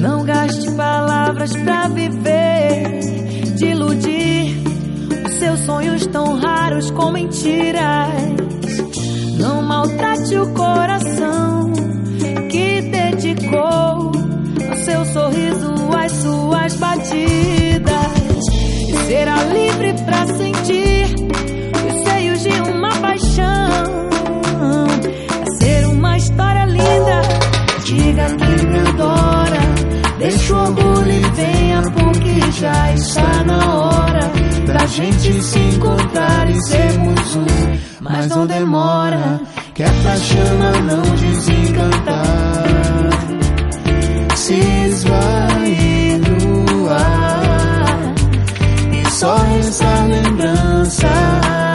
Não 0.00 0.24
gaste 0.24 0.70
palavras 0.70 1.54
pra 1.56 1.88
viver, 1.88 3.00
de 3.54 3.66
iludir 3.66 4.56
os 5.26 5.34
seus 5.34 5.60
sonhos 5.60 6.06
tão 6.06 6.38
raros 6.38 6.90
com 6.90 7.10
mentiras. 7.10 8.14
Não 9.38 9.60
maltrate 9.60 10.38
o 10.38 10.54
coração 10.54 11.70
que 12.50 12.80
dedicou 12.80 13.60
ao 13.60 14.76
seu 14.86 15.04
sorriso, 15.04 15.74
às 16.02 16.12
suas 16.12 16.74
batidas. 16.76 18.06
E 18.88 18.96
será 19.06 19.36
livre 19.44 19.92
pra 20.04 20.25
Que 28.16 28.66
me 28.66 28.78
adora. 28.78 29.60
Deixa 30.18 30.54
o 30.54 30.56
orgulho 30.56 31.12
e 31.12 31.20
venha, 31.34 31.82
porque 31.82 32.50
já 32.52 32.92
está 32.94 33.44
na 33.44 33.74
hora 33.74 34.32
da 34.66 34.86
gente 34.86 35.42
se 35.42 35.58
encontrar 35.58 36.50
e 36.50 36.60
sermos 36.66 37.36
um. 37.36 37.46
Mas 38.00 38.28
não 38.28 38.46
demora, 38.46 39.40
que 39.74 39.82
essa 39.82 40.16
chama 40.16 40.70
não 40.80 41.02
desencantar. 41.02 42.66
Se 44.34 44.54
esvai 44.54 46.20
no 46.26 46.88
ar 46.88 48.14
e 48.92 49.10
só 49.10 49.36
essa 49.58 50.04
lembrança. 50.04 51.65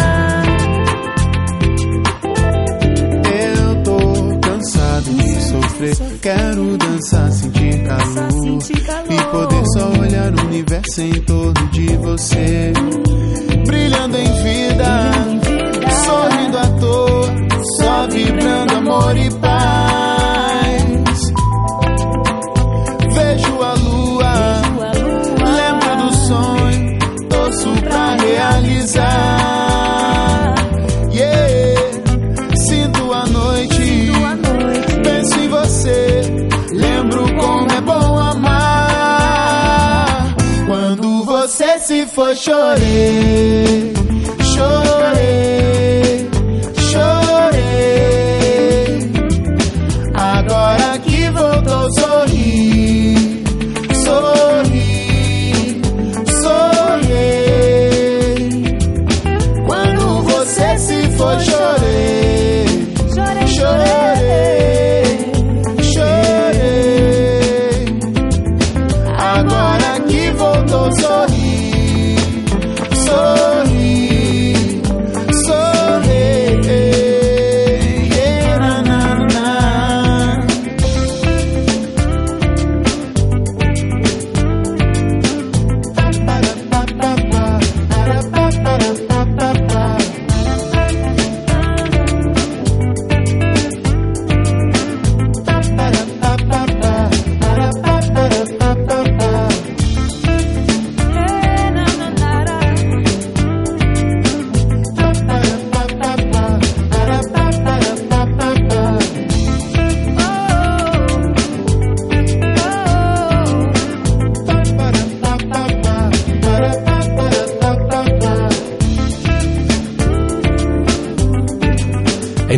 Sofrer. 5.89 6.19
Quero 6.21 6.77
dançar, 6.77 7.31
sentir 7.31 7.83
calor. 7.85 8.31
E 9.09 9.23
poder 9.31 9.63
só 9.73 9.89
olhar 9.99 10.33
o 10.33 10.45
universo 10.45 11.01
em 11.01 11.13
torno 11.23 11.67
de 11.71 11.87
você. 11.97 12.73
Brilhando 13.65 14.17
em 14.17 14.43
vida, 14.43 15.11
sorrindo 16.05 16.57
à 16.57 16.67
toa. 16.79 17.31
Só 17.79 18.07
vibrando 18.07 18.75
amor 18.75 19.17
e 19.17 19.29
paz. 19.39 19.80
Chorei, 42.13 42.35
chorei, 42.35 43.93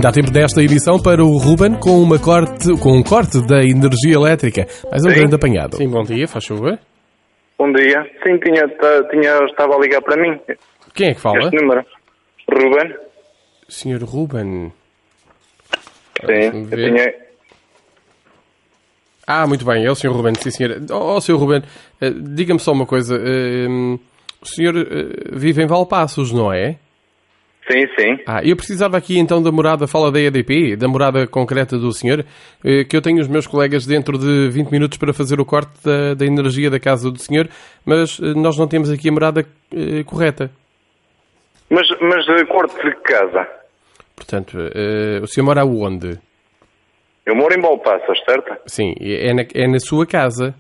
Ainda 0.03 0.09
há 0.09 0.21
tempo 0.21 0.31
desta 0.31 0.61
edição 0.61 1.01
para 1.01 1.23
o 1.23 1.37
Ruben 1.37 1.79
com, 1.79 2.01
uma 2.03 2.19
corte, 2.19 2.77
com 2.81 2.91
um 2.91 3.01
corte 3.01 3.39
da 3.47 3.63
energia 3.63 4.15
elétrica. 4.15 4.67
Mais 4.91 5.01
um 5.05 5.09
Sim. 5.09 5.15
grande 5.15 5.35
apanhado. 5.35 5.77
Sim, 5.77 5.87
bom 5.87 6.03
dia, 6.03 6.27
faz 6.27 6.45
favor. 6.45 6.77
Bom 7.57 7.71
dia. 7.71 8.03
Sim, 8.21 8.37
tinha, 8.39 8.67
tinha, 9.09 9.45
estava 9.45 9.75
a 9.75 9.79
ligar 9.79 10.01
para 10.01 10.21
mim. 10.21 10.37
Quem 10.93 11.11
é 11.11 11.13
que 11.13 11.21
fala? 11.21 11.39
Este 11.39 11.55
número. 11.55 11.85
Ruben. 12.51 12.95
Senhor 13.69 14.03
Ruben. 14.03 14.73
Sim, 16.25 16.67
eu 16.69 16.77
tinha. 16.77 17.13
Ah, 19.25 19.47
muito 19.47 19.63
bem, 19.63 19.85
é 19.85 19.89
o 19.89 19.95
Sr. 19.95 20.11
Ruben, 20.11 20.33
sim 20.35 20.51
senhor. 20.51 20.81
Oh, 20.91 21.15
oh 21.15 21.21
Sr. 21.21 21.37
Ruben, 21.37 21.61
eh, 22.01 22.09
diga-me 22.09 22.59
só 22.59 22.73
uma 22.73 22.85
coisa. 22.85 23.15
eh, 23.15 23.67
o 24.41 24.45
senhor 24.45 24.75
eh, 24.75 25.29
vive 25.31 25.63
em 25.63 25.65
Valpassos, 25.65 26.33
não 26.33 26.51
é? 26.51 26.77
Sim, 27.71 27.87
sim. 27.97 28.19
Ah, 28.27 28.41
eu 28.43 28.55
precisava 28.57 28.97
aqui 28.97 29.17
então 29.17 29.41
da 29.41 29.51
morada, 29.51 29.87
fala 29.87 30.11
da 30.11 30.19
EDP, 30.19 30.75
da 30.75 30.87
morada 30.87 31.25
concreta 31.25 31.77
do 31.77 31.93
senhor, 31.93 32.25
eh, 32.63 32.83
que 32.83 32.95
eu 32.95 33.01
tenho 33.01 33.21
os 33.21 33.27
meus 33.27 33.47
colegas 33.47 33.85
dentro 33.85 34.17
de 34.17 34.49
20 34.49 34.69
minutos 34.69 34.97
para 34.97 35.13
fazer 35.13 35.39
o 35.39 35.45
corte 35.45 35.71
da, 35.83 36.13
da 36.13 36.25
energia 36.25 36.69
da 36.69 36.79
casa 36.79 37.09
do 37.09 37.17
senhor, 37.17 37.47
mas 37.85 38.19
eh, 38.19 38.33
nós 38.35 38.57
não 38.57 38.67
temos 38.67 38.91
aqui 38.91 39.07
a 39.07 39.11
morada 39.13 39.45
eh, 39.73 40.03
correta. 40.03 40.51
Mas, 41.69 41.87
mas 42.01 42.25
de 42.25 42.45
corte 42.45 42.75
de 42.83 42.95
casa. 42.97 43.47
Portanto, 44.15 44.57
eh, 44.75 45.19
o 45.21 45.27
senhor 45.27 45.45
mora 45.45 45.61
aonde? 45.61 46.19
Eu 47.25 47.35
moro 47.35 47.57
em 47.57 47.61
Balpaços, 47.61 48.21
certo? 48.25 48.57
Sim, 48.67 48.93
é 48.99 49.33
na, 49.33 49.43
é 49.53 49.67
na 49.67 49.79
sua 49.79 50.05
casa. 50.05 50.53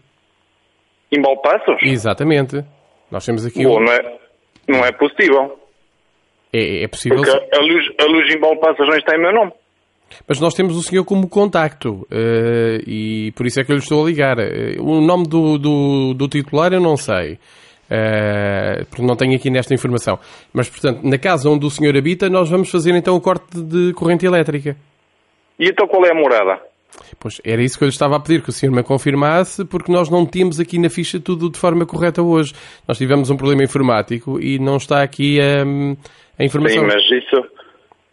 Em 1.11 1.21
Balpaços? 1.21 1.77
Exatamente. 1.83 2.63
Nós 3.11 3.25
temos 3.25 3.45
aqui 3.45 3.63
Bom, 3.63 3.77
um... 3.77 3.83
não 3.83 3.91
é, 3.91 4.19
não 4.67 4.85
é 4.85 4.91
possível. 4.93 5.62
É, 6.53 6.83
é 6.83 6.87
possível. 6.87 7.17
Porque 7.17 7.31
a 7.31 7.59
luz, 7.59 7.85
a 7.99 8.05
luz 8.05 8.35
em 8.35 8.39
Balpaços 8.39 8.87
não 8.87 8.95
está 8.95 9.15
em 9.15 9.19
meu 9.19 9.33
nome. 9.33 9.51
Mas 10.27 10.39
nós 10.39 10.53
temos 10.53 10.77
o 10.77 10.83
senhor 10.83 11.03
como 11.03 11.27
contacto 11.27 12.07
eh, 12.11 12.83
e 12.85 13.31
por 13.35 13.47
isso 13.47 13.59
é 13.59 13.63
que 13.63 13.71
eu 13.71 13.75
lhe 13.75 13.81
estou 13.81 14.03
a 14.03 14.07
ligar. 14.07 14.37
Eh, 14.37 14.75
o 14.79 15.01
nome 15.01 15.27
do, 15.27 15.57
do, 15.57 16.13
do 16.13 16.27
titular 16.27 16.71
eu 16.71 16.79
não 16.79 16.95
sei, 16.95 17.39
eh, 17.89 18.85
porque 18.89 19.03
não 19.03 19.15
tenho 19.15 19.35
aqui 19.35 19.49
nesta 19.49 19.73
informação. 19.73 20.19
Mas, 20.53 20.69
portanto, 20.69 21.01
na 21.03 21.17
casa 21.17 21.49
onde 21.49 21.65
o 21.65 21.69
senhor 21.69 21.97
habita, 21.97 22.29
nós 22.29 22.49
vamos 22.49 22.69
fazer 22.69 22.93
então 22.93 23.15
o 23.15 23.21
corte 23.21 23.59
de 23.59 23.91
corrente 23.93 24.23
elétrica. 24.25 24.77
E 25.59 25.69
então 25.69 25.87
qual 25.87 26.05
é 26.05 26.11
a 26.11 26.15
morada? 26.15 26.61
Pois 27.19 27.41
era 27.45 27.61
isso 27.61 27.77
que 27.77 27.83
eu 27.83 27.87
lhe 27.87 27.93
estava 27.93 28.15
a 28.15 28.19
pedir, 28.19 28.41
que 28.41 28.49
o 28.49 28.51
senhor 28.51 28.71
me 28.73 28.83
confirmasse, 28.83 29.65
porque 29.65 29.91
nós 29.91 30.09
não 30.09 30.25
temos 30.25 30.59
aqui 30.59 30.77
na 30.79 30.89
ficha 30.89 31.19
tudo 31.19 31.49
de 31.49 31.57
forma 31.57 31.85
correta 31.85 32.21
hoje. 32.21 32.53
Nós 32.87 32.97
tivemos 32.97 33.29
um 33.29 33.37
problema 33.37 33.63
informático 33.63 34.39
e 34.39 34.59
não 34.59 34.77
está 34.77 35.01
aqui 35.03 35.39
hum, 35.65 35.95
a 36.39 36.43
informação. 36.43 36.81
Sim, 36.81 36.87
mas 36.87 37.03
isso. 37.23 37.49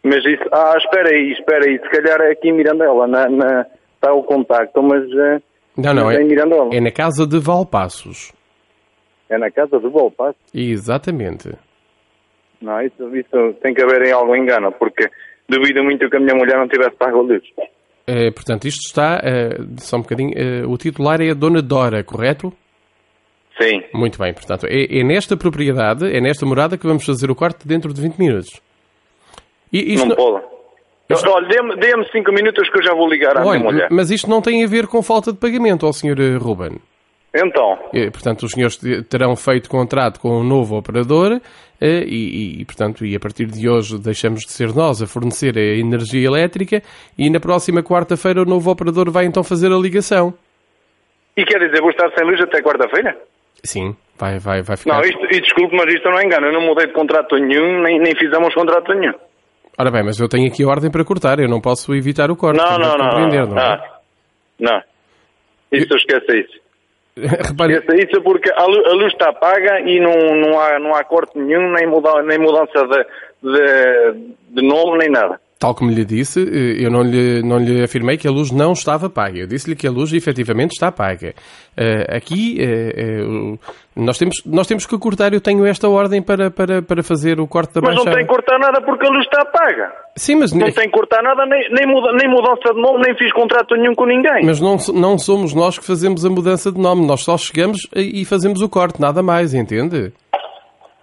Mas 0.02 0.24
isso. 0.24 0.44
Ah, 0.52 0.74
espera 0.78 1.10
aí, 1.10 1.32
espera 1.32 1.64
aí. 1.68 1.78
Se 1.78 1.90
calhar 1.90 2.20
é 2.22 2.32
aqui 2.32 2.48
em 2.48 2.52
Mirandela, 2.54 3.06
na, 3.06 3.28
na, 3.28 3.66
está 3.94 4.12
o 4.14 4.22
contacto, 4.22 4.82
mas. 4.82 5.02
eh, 5.12 5.40
Não, 5.76 5.92
não, 5.92 6.04
mas 6.06 6.18
é, 6.18 6.22
em 6.22 6.26
Mirandela. 6.26 6.70
é 6.74 6.80
na 6.80 6.90
casa 6.90 7.26
de 7.26 7.38
Valpassos. 7.38 8.32
É 9.28 9.38
na 9.38 9.50
casa 9.50 9.78
do 9.78 9.90
Balpaços. 9.90 10.40
Exatamente. 10.52 11.50
Não, 12.60 12.80
isso, 12.82 13.16
isso 13.16 13.54
tem 13.62 13.72
que 13.72 13.82
haver 13.82 14.02
em 14.02 14.12
algum 14.12 14.34
engano, 14.34 14.72
porque 14.72 15.08
duvido 15.48 15.84
muito 15.84 16.10
que 16.10 16.16
a 16.16 16.20
minha 16.20 16.34
mulher 16.34 16.58
não 16.58 16.66
tivesse 16.68 16.96
pago 16.96 17.20
a 17.20 17.22
Eh, 18.06 18.30
portanto, 18.30 18.66
isto 18.66 18.86
está, 18.86 19.20
eh, 19.22 19.58
só 19.78 19.96
um 19.98 20.02
bocadinho, 20.02 20.32
eh, 20.34 20.64
o 20.66 20.76
titular 20.76 21.20
é 21.20 21.30
a 21.30 21.34
Dona 21.34 21.62
Dora, 21.62 22.02
correto? 22.02 22.52
Sim. 23.60 23.82
Muito 23.92 24.18
bem, 24.18 24.32
portanto, 24.32 24.66
é, 24.66 24.98
é 24.98 25.04
nesta 25.04 25.36
propriedade, 25.36 26.04
é 26.06 26.20
nesta 26.20 26.46
morada 26.46 26.78
que 26.78 26.86
vamos 26.86 27.04
fazer 27.04 27.30
o 27.30 27.34
corte 27.34 27.68
dentro 27.68 27.92
de 27.92 28.00
20 28.00 28.16
minutos. 28.16 28.60
E 29.72 29.94
isto 29.94 30.06
não 30.08 30.16
pode. 30.16 30.44
Olha, 31.12 31.48
dê-me 31.48 31.76
dê-me 31.76 32.04
cinco 32.12 32.32
minutos 32.32 32.68
que 32.70 32.78
eu 32.78 32.82
já 32.84 32.94
vou 32.94 33.08
ligar 33.08 33.36
à 33.36 33.44
Olha, 33.44 33.58
minha 33.58 33.72
mulher. 33.72 33.88
mas 33.90 34.10
isto 34.10 34.30
não 34.30 34.40
tem 34.40 34.64
a 34.64 34.66
ver 34.66 34.86
com 34.86 35.02
falta 35.02 35.32
de 35.32 35.38
pagamento 35.38 35.84
ao 35.84 35.92
Sr. 35.92 36.38
Ruben. 36.40 36.78
Então, 37.34 37.78
Eh, 37.94 38.10
Portanto, 38.10 38.42
os 38.44 38.50
senhores 38.52 38.76
te- 38.76 39.02
terão 39.04 39.36
feito 39.36 39.68
contrato 39.70 40.18
com 40.20 40.40
um 40.40 40.44
novo 40.44 40.76
operador 40.76 41.40
eh, 41.80 42.02
e, 42.04 42.60
e, 42.60 42.64
portanto, 42.64 43.06
e 43.06 43.14
a 43.14 43.20
partir 43.20 43.46
de 43.46 43.68
hoje 43.68 43.98
deixamos 44.00 44.40
de 44.40 44.50
ser 44.52 44.74
nós 44.74 45.00
a 45.00 45.06
fornecer 45.06 45.56
a 45.56 45.60
energia 45.78 46.26
elétrica 46.26 46.82
e 47.16 47.30
na 47.30 47.38
próxima 47.38 47.82
quarta-feira 47.82 48.42
o 48.42 48.44
novo 48.44 48.70
operador 48.70 49.10
vai 49.10 49.26
então 49.26 49.44
fazer 49.44 49.70
a 49.72 49.76
ligação. 49.78 50.34
e 51.36 51.44
quer 51.44 51.58
dizer, 51.60 51.80
vou 51.80 51.90
estar 51.90 52.10
sem 52.18 52.26
luz 52.28 52.40
até 52.40 52.60
quarta-feira? 52.60 53.16
Sim, 53.62 53.94
vai, 54.18 54.38
vai, 54.38 54.62
vai 54.62 54.76
ficar. 54.76 54.94
Não, 54.96 55.02
isto, 55.04 55.24
e 55.30 55.40
desculpe, 55.40 55.76
mas 55.76 55.92
isto 55.94 56.08
não 56.10 56.18
é 56.18 56.24
engano. 56.24 56.46
Eu 56.46 56.52
não 56.52 56.62
mudei 56.62 56.86
de 56.88 56.92
contrato 56.94 57.36
nenhum, 57.36 57.82
nem, 57.82 57.98
nem 58.00 58.14
fizemos 58.16 58.52
contrato 58.54 58.92
nenhum. 58.94 59.12
Ora 59.78 59.90
bem, 59.90 60.02
mas 60.02 60.18
eu 60.18 60.28
tenho 60.28 60.48
aqui 60.48 60.64
a 60.64 60.68
ordem 60.68 60.90
para 60.90 61.04
cortar, 61.04 61.38
eu 61.38 61.48
não 61.48 61.60
posso 61.60 61.94
evitar 61.94 62.30
o 62.30 62.36
corte. 62.36 62.58
Não, 62.58 62.76
não, 62.78 62.96
não. 62.98 63.08
compreender, 63.10 63.46
Não, 63.46 63.54
não 63.54 63.58
é? 63.62 63.66
Ah, 63.66 63.98
não. 64.58 64.82
Isso 65.72 65.94
esqueça 65.94 66.36
isso. 66.36 66.59
Repare, 67.48 67.74
Esqueça 67.74 68.02
isso 68.02 68.22
porque 68.22 68.50
a 68.50 68.64
luz, 68.64 69.12
está 69.12 69.32
paga 69.32 69.80
e 69.80 70.00
não, 70.00 70.14
não, 70.36 70.58
há, 70.58 70.78
não 70.78 70.94
há 70.94 71.04
corte 71.04 71.38
nenhum, 71.38 71.72
nem, 71.72 71.86
muda, 71.86 72.22
nem 72.22 72.38
mudança 72.38 72.86
de, 72.86 73.06
de, 73.42 74.34
de 74.50 74.62
nome, 74.66 74.98
nem 74.98 75.10
nada. 75.10 75.40
Tal 75.60 75.74
como 75.74 75.90
lhe 75.90 76.06
disse, 76.06 76.40
eh, 76.40 76.82
eu 76.84 76.90
não 76.90 77.02
lhe, 77.02 77.42
não 77.42 77.58
lhe 77.58 77.82
afirmei 77.84 78.16
que 78.16 78.26
a 78.26 78.30
luz 78.30 78.50
não 78.50 78.72
estava 78.72 79.10
paga. 79.10 79.38
Eu 79.40 79.46
disse-lhe 79.46 79.76
que 79.76 79.86
a 79.86 79.90
luz 79.90 80.10
efetivamente 80.12 80.70
está 80.72 80.90
paga. 80.90 81.34
Eh, 81.76 82.06
aqui, 82.16 82.56
eh, 82.58 83.22
o- 83.22 83.58
nós, 83.94 84.16
temos, 84.16 84.36
nós 84.46 84.66
temos 84.66 84.86
que 84.86 84.98
cortar, 84.98 85.34
eu 85.34 85.40
tenho 85.40 85.66
esta 85.66 85.86
ordem 85.86 86.22
para, 86.22 86.50
para, 86.50 86.80
para 86.80 87.02
fazer 87.02 87.38
o 87.38 87.46
corte 87.46 87.74
da 87.74 87.82
Mas 87.82 87.94
não 87.96 88.04
tem 88.04 88.22
que 88.22 88.32
cortar 88.32 88.58
nada 88.58 88.80
porque 88.80 89.06
a 89.06 89.10
luz 89.10 89.26
está 89.26 89.44
paga. 89.44 89.92
Sim, 90.16 90.36
mas, 90.36 90.50
Não 90.52 90.70
tem 90.72 90.84
que 90.86 90.90
cortar 90.96 91.22
nada, 91.22 91.44
nem, 91.44 91.60
nem, 91.72 91.86
muda, 91.86 92.10
nem 92.12 92.26
mudança 92.28 92.72
de 92.74 92.80
nome, 92.80 93.02
nem 93.06 93.14
fiz 93.18 93.30
contrato 93.34 93.76
nenhum 93.76 93.94
com 93.94 94.06
ninguém. 94.06 94.44
mas 94.46 94.60
não, 94.60 94.78
não 94.94 95.18
somos 95.18 95.52
nós 95.54 95.78
que 95.78 95.86
fazemos 95.86 96.24
a 96.24 96.30
mudança 96.30 96.72
de 96.72 96.80
nome. 96.80 97.06
Nós 97.06 97.22
só 97.22 97.36
chegamos 97.36 97.80
e 97.94 98.22
e 98.22 98.24
fazemos 98.24 98.62
o 98.62 98.68
corte, 98.68 98.98
nada 99.00 99.22
mais, 99.22 99.52
entende? 99.52 100.12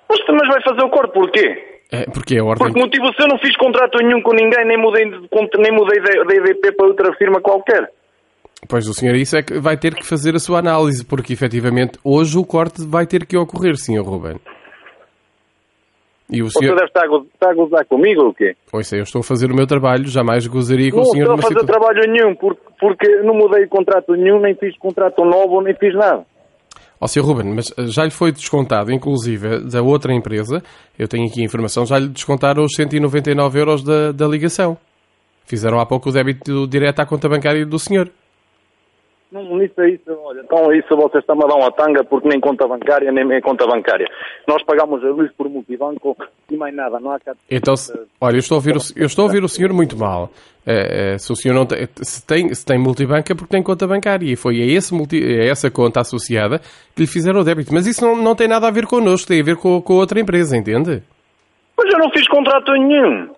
Mas, 0.09 0.19
mas 0.29 0.47
vai 0.49 0.61
fazer 0.63 0.83
o 0.83 0.89
corte 0.89 1.13
porquê? 1.13 1.66
É, 1.91 2.03
porque 2.11 2.35
é 2.35 2.39
a 2.39 2.43
ordem... 2.43 2.67
Por 2.67 2.73
que 2.73 2.79
motivo 2.79 3.07
se 3.13 3.23
eu 3.23 3.27
não 3.27 3.39
fiz 3.39 3.55
contrato 3.55 3.97
nenhum 4.03 4.21
com 4.21 4.33
ninguém, 4.33 4.65
nem 4.65 4.77
mudei, 4.77 5.05
de, 5.05 5.17
nem 5.59 5.71
mudei 5.71 6.01
da 6.01 6.23
da 6.23 6.35
EDP 6.35 6.73
para 6.75 6.87
outra 6.87 7.13
firma 7.17 7.39
qualquer? 7.41 7.89
Pois 8.67 8.87
o 8.87 8.93
senhor 8.93 9.15
isso 9.15 9.37
é 9.37 9.43
que 9.43 9.59
vai 9.59 9.77
ter 9.77 9.93
que 9.93 10.05
fazer 10.05 10.35
a 10.35 10.39
sua 10.39 10.59
análise, 10.59 11.05
porque 11.05 11.31
efetivamente 11.31 11.99
hoje 12.03 12.37
o 12.37 12.45
corte 12.45 12.85
vai 12.85 13.05
ter 13.05 13.25
que 13.25 13.37
ocorrer, 13.37 13.77
senhor 13.77 14.03
Ruben. 14.03 14.37
E 16.29 16.41
o 16.41 16.49
Você 16.49 16.59
senhor... 16.59 16.75
deve 16.75 16.87
estar 16.87 17.05
a, 17.05 17.53
gozar 17.53 17.85
comigo 17.85 18.23
ou 18.25 18.33
quê? 18.33 18.53
Ouça, 18.73 18.97
eu 18.97 19.03
estou 19.03 19.21
a 19.21 19.23
fazer 19.23 19.49
o 19.49 19.55
meu 19.55 19.65
trabalho, 19.65 20.07
jamais 20.07 20.45
gozaria 20.45 20.89
com 20.91 20.97
Não 20.97 21.03
o 21.03 21.05
senhor 21.05 21.23
estou 21.23 21.35
a 21.35 21.41
fazer 21.41 21.59
situação... 21.59 21.79
trabalho 21.79 22.11
nenhum, 22.11 22.35
porque, 22.35 22.61
porque 22.79 23.15
não 23.21 23.33
mudei 23.33 23.65
contrato 23.67 24.13
nenhum, 24.13 24.41
nem 24.41 24.53
fiz 24.55 24.77
contrato 24.77 25.23
novo, 25.23 25.61
nem 25.61 25.73
fiz 25.75 25.93
nada. 25.95 26.25
Ó 26.99 27.07
Sr. 27.07 27.21
Ruben, 27.21 27.53
mas 27.53 27.71
eh, 27.77 27.87
já 27.87 28.03
lhe 28.03 28.11
foi 28.11 28.31
descontado, 28.31 28.91
inclusive, 28.91 29.59
da 29.69 29.81
outra 29.81 30.13
empresa, 30.13 30.63
eu 30.97 31.07
tenho 31.07 31.27
aqui 31.27 31.41
a 31.41 31.45
informação, 31.45 31.85
já 31.85 31.99
lhe 31.99 32.07
descontaram 32.07 32.63
os 32.63 32.73
199 32.75 33.59
euros 33.59 33.83
da, 33.83 34.11
da 34.11 34.27
ligação. 34.27 34.77
Fizeram 35.45 35.79
há 35.79 35.85
pouco 35.85 36.09
o 36.09 36.11
débito 36.11 36.67
direto 36.67 36.99
à 36.99 37.05
conta 37.05 37.29
bancária 37.29 37.65
do 37.65 37.79
senhor. 37.79 38.11
Não, 39.29 39.61
isso 39.61 39.81
é 39.81 39.89
isso, 39.89 40.03
olha, 40.23 40.39
então 40.39 40.71
isso 40.73 40.95
vocês 40.95 41.21
estão 41.21 41.35
a 41.35 41.47
dar 41.47 41.55
uma 41.55 41.69
tanga 41.71 42.01
porque 42.05 42.29
nem 42.29 42.39
conta 42.39 42.65
bancária, 42.65 43.11
nem 43.11 43.25
minha 43.25 43.41
conta 43.41 43.67
bancária. 43.67 44.07
Nós 44.47 44.63
pagamos 44.63 45.03
a 45.03 45.07
luz 45.09 45.29
por 45.37 45.49
multibanco 45.49 46.15
e 46.49 46.55
mais 46.55 46.73
nada, 46.73 46.97
não 46.99 47.11
há 47.11 47.19
cá. 47.19 47.33
Então, 47.51 47.75
se- 47.75 47.91
olha, 48.21 48.35
eu 48.35 48.39
estou 48.39 48.55
a 48.55 48.59
ouvir 48.59 48.77
o, 48.77 48.79
eu 48.95 49.05
estou 49.05 49.23
a 49.23 49.25
ouvir 49.27 49.43
o 49.43 49.49
senhor 49.49 49.73
muito 49.73 49.97
mal. 49.97 50.29
Eh, 50.65 51.13
eh, 51.13 51.17
se 51.17 51.29
o 51.31 51.35
senhor 51.35 51.53
não 51.53 51.65
tem, 51.65 51.87
se 52.01 52.25
tem, 52.25 52.53
se 52.53 52.65
tem 52.65 52.77
multibanco 52.79 53.29
é 53.29 53.35
porque 53.35 53.51
tem 53.51 53.61
conta 53.61 53.85
bancária 53.85 54.25
e 54.31 54.35
foi 54.37 54.61
a, 54.61 54.65
esse 54.65 54.93
multi, 54.93 55.21
a 55.21 55.43
essa 55.45 55.69
conta 55.69 55.99
associada 55.99 56.59
que 56.95 57.01
lhe 57.01 57.07
fizeram 57.07 57.41
o 57.41 57.43
débito. 57.43 57.73
Mas 57.73 57.85
isso 57.85 58.05
não, 58.05 58.15
não 58.15 58.33
tem 58.35 58.47
nada 58.47 58.67
a 58.67 58.71
ver 58.71 58.85
connosco, 58.87 59.27
tem 59.27 59.41
a 59.41 59.43
ver 59.43 59.57
com, 59.57 59.81
com 59.81 59.93
outra 59.95 60.19
empresa, 60.21 60.55
entende? 60.55 61.03
Mas 61.77 61.93
eu 61.93 61.99
não 61.99 62.09
fiz 62.11 62.25
contrato 62.29 62.71
nenhum 62.71 63.29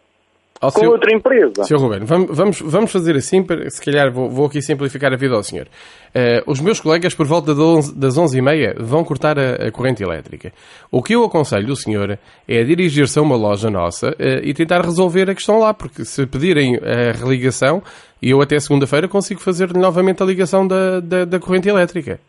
Com 0.60 0.88
outra 0.88 1.14
empresa. 1.16 1.64
Sr. 1.64 1.78
Ruben, 1.78 1.99
vamos, 2.03 2.60
vamos, 2.62 2.91
fazer 2.91 3.16
assim, 3.16 3.41
para- 3.41 3.70
se 3.70 3.82
calhar 3.82 4.12
vou, 4.12 4.30
vou 4.30 4.45
aqui 4.47 4.62
simplificar 4.62 5.14
a 5.14 5.16
vida 5.16 5.34
ao 5.36 5.41
senhor. 5.43 5.68
Eh, 6.14 6.43
os 6.45 6.60
meus 6.60 6.82
colegas, 6.82 7.14
por 7.14 7.26
volta 7.26 7.53
de 7.55 7.62
11 7.62 7.95
das 7.97 8.18
11h30, 8.18 8.76
vão 8.80 9.03
cortar 9.03 9.39
a, 9.39 9.68
a 9.68 9.72
corrente 9.72 10.03
elétrica. 10.03 10.51
O 10.91 11.01
que 11.01 11.16
eu 11.16 11.24
aconselho 11.24 11.72
o 11.72 11.76
senhor 11.76 12.20
é 12.47 12.64
dirigir-se 12.64 13.18
a 13.18 13.22
uma 13.22 13.36
loja 13.38 13.70
nossa 13.70 14.14
eh, 14.20 14.41
e 14.43 14.53
tentar 14.53 14.82
resolver 14.84 15.30
a 15.30 15.36
questão 15.36 15.60
lá, 15.60 15.74
porque 15.74 16.03
se 16.03 16.26
pedirem 16.26 16.76
a 16.78 17.12
religação, 17.18 17.82
eu 18.22 18.41
até 18.41 18.60
segunda-feira 18.60 19.07
consigo 19.07 19.39
fazer 19.39 19.74
novamente 19.74 20.22
a 20.22 20.26
ligação 20.26 20.68
da, 20.68 20.99
da, 20.99 21.24
da 21.26 21.39
corrente 21.39 21.70
elétrica. 21.70 22.20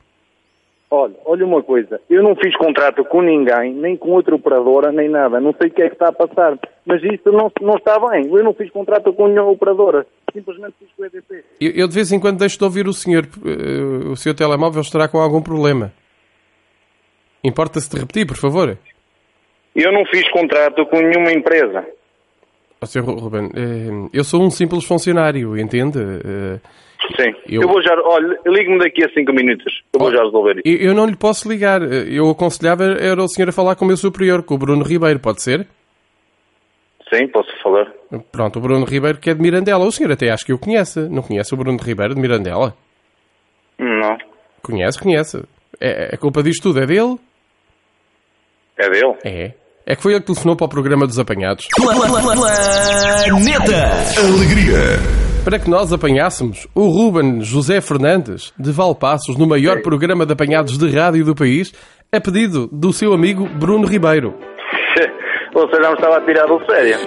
Olha, 0.92 1.14
olha 1.24 1.46
uma 1.46 1.62
coisa, 1.62 2.00
eu 2.10 2.20
não 2.20 2.34
fiz 2.34 2.56
contrato 2.56 3.04
com 3.04 3.22
ninguém, 3.22 3.72
nem 3.74 3.96
com 3.96 4.10
outra 4.10 4.34
operadora, 4.34 4.90
nem 4.90 5.08
nada. 5.08 5.38
Não 5.40 5.54
sei 5.54 5.68
o 5.68 5.72
que 5.72 5.82
é 5.82 5.86
que 5.88 5.94
está 5.94 6.08
a 6.08 6.12
passar, 6.12 6.58
mas 6.84 7.00
isso 7.04 7.30
não, 7.30 7.48
não 7.60 7.76
está 7.76 7.96
bem. 8.08 8.26
Eu 8.26 8.42
não 8.42 8.52
fiz 8.52 8.68
contrato 8.72 9.12
com 9.12 9.28
nenhuma 9.28 9.52
operadora, 9.52 10.04
simplesmente 10.32 10.74
fiz 10.80 10.88
com 10.96 11.02
o 11.02 11.06
EDP. 11.06 11.44
Eu, 11.60 11.70
eu 11.76 11.86
de 11.88 11.94
vez 11.94 12.10
em 12.10 12.18
quando 12.18 12.38
deixo 12.40 12.58
de 12.58 12.64
ouvir 12.64 12.88
o 12.88 12.92
senhor. 12.92 13.24
eh, 13.24 14.08
o 14.10 14.16
seu 14.16 14.34
telemóvel 14.34 14.80
estará 14.82 15.06
com 15.06 15.18
algum 15.18 15.40
problema. 15.40 15.92
Importa-se 17.44 17.88
de 17.88 18.00
repetir, 18.00 18.26
por 18.26 18.36
favor? 18.36 18.76
Eu 19.76 19.92
não 19.92 20.04
fiz 20.06 20.28
contrato 20.32 20.84
com 20.86 20.98
nenhuma 21.00 21.32
empresa. 21.32 21.86
Ó, 22.82 22.86
Sr. 22.86 23.00
Ru- 23.04 23.18
Ruben, 23.18 23.48
eh, 23.54 24.08
eu 24.12 24.24
sou 24.24 24.42
um 24.42 24.50
simples 24.50 24.84
funcionário, 24.84 25.56
entende? 25.56 25.98
Sim. 27.16 27.34
Eu- 27.48 27.62
Eu, 27.62 27.68
vou 27.68 27.82
já, 27.82 27.94
olha, 28.04 28.38
ligue-me 28.46 28.78
daqui 28.78 29.04
a 29.04 29.08
cinco 29.12 29.32
minutos. 29.32 29.82
Eu 29.92 30.00
vou 30.00 30.12
já 30.12 30.22
resolver 30.22 30.60
isso. 30.64 30.82
Eu, 30.82 30.94
não 30.94 31.06
lhe 31.06 31.16
posso 31.16 31.48
ligar. 31.48 31.82
Eu 31.82 32.30
aconselhava 32.30 32.84
era 32.84 33.22
o 33.22 33.28
senhor 33.28 33.48
a 33.48 33.52
falar 33.52 33.74
com 33.76 33.84
o 33.84 33.88
meu 33.88 33.96
superior, 33.96 34.42
com 34.42 34.54
o 34.54 34.58
Bruno 34.58 34.84
Ribeiro, 34.84 35.18
pode 35.18 35.42
ser? 35.42 35.66
Sim, 37.12 37.26
posso 37.28 37.50
falar. 37.62 37.90
Pronto, 38.30 38.58
o 38.58 38.62
Bruno 38.62 38.84
Ribeiro 38.84 39.18
que 39.18 39.30
é 39.30 39.34
de 39.34 39.40
Mirandela. 39.42 39.84
O 39.84 39.90
senhor 39.92 40.12
até 40.12 40.30
acho 40.30 40.46
que 40.46 40.52
eu 40.52 40.58
conhece. 40.58 41.00
Não 41.08 41.22
conhece 41.22 41.52
o 41.52 41.56
Bruno 41.56 41.78
Ribeiro 41.82 42.14
de 42.14 42.20
Mirandela? 42.20 42.74
Não. 43.78 44.16
Conhece, 44.62 44.98
conhece. 45.00 45.42
É, 45.80 46.14
a 46.14 46.18
culpa 46.18 46.42
disto 46.42 46.62
tudo 46.62 46.80
é 46.80 46.86
dele? 46.86 47.16
É 48.78 48.88
dele? 48.90 49.14
É. 49.24 49.52
É 49.86 49.96
que 49.96 50.02
foi 50.02 50.12
ele 50.12 50.20
que 50.20 50.26
telefonou 50.26 50.54
para 50.56 50.66
o 50.66 50.68
programa 50.68 51.06
dos 51.06 51.18
apanhados. 51.18 51.66
Planeta. 51.74 51.98
Alegria. 54.18 55.19
Para 55.44 55.58
que 55.58 55.70
nós 55.70 55.90
apanhássemos 55.92 56.68
o 56.74 56.86
Ruben 56.88 57.40
José 57.40 57.80
Fernandes 57.80 58.52
de 58.58 58.70
Valpassos 58.70 59.38
no 59.38 59.46
maior 59.46 59.80
programa 59.80 60.26
de 60.26 60.32
apanhados 60.34 60.76
de 60.76 60.94
rádio 60.94 61.24
do 61.24 61.34
país, 61.34 61.72
a 62.12 62.20
pedido 62.20 62.68
do 62.70 62.92
seu 62.92 63.14
amigo 63.14 63.48
Bruno 63.48 63.86
Ribeiro. 63.86 64.34
Você 65.54 65.78
não 65.80 65.94
estava 65.94 66.18
a 66.18 66.20
tirar 66.20 66.46
do 66.46 66.60
sério. 66.66 66.98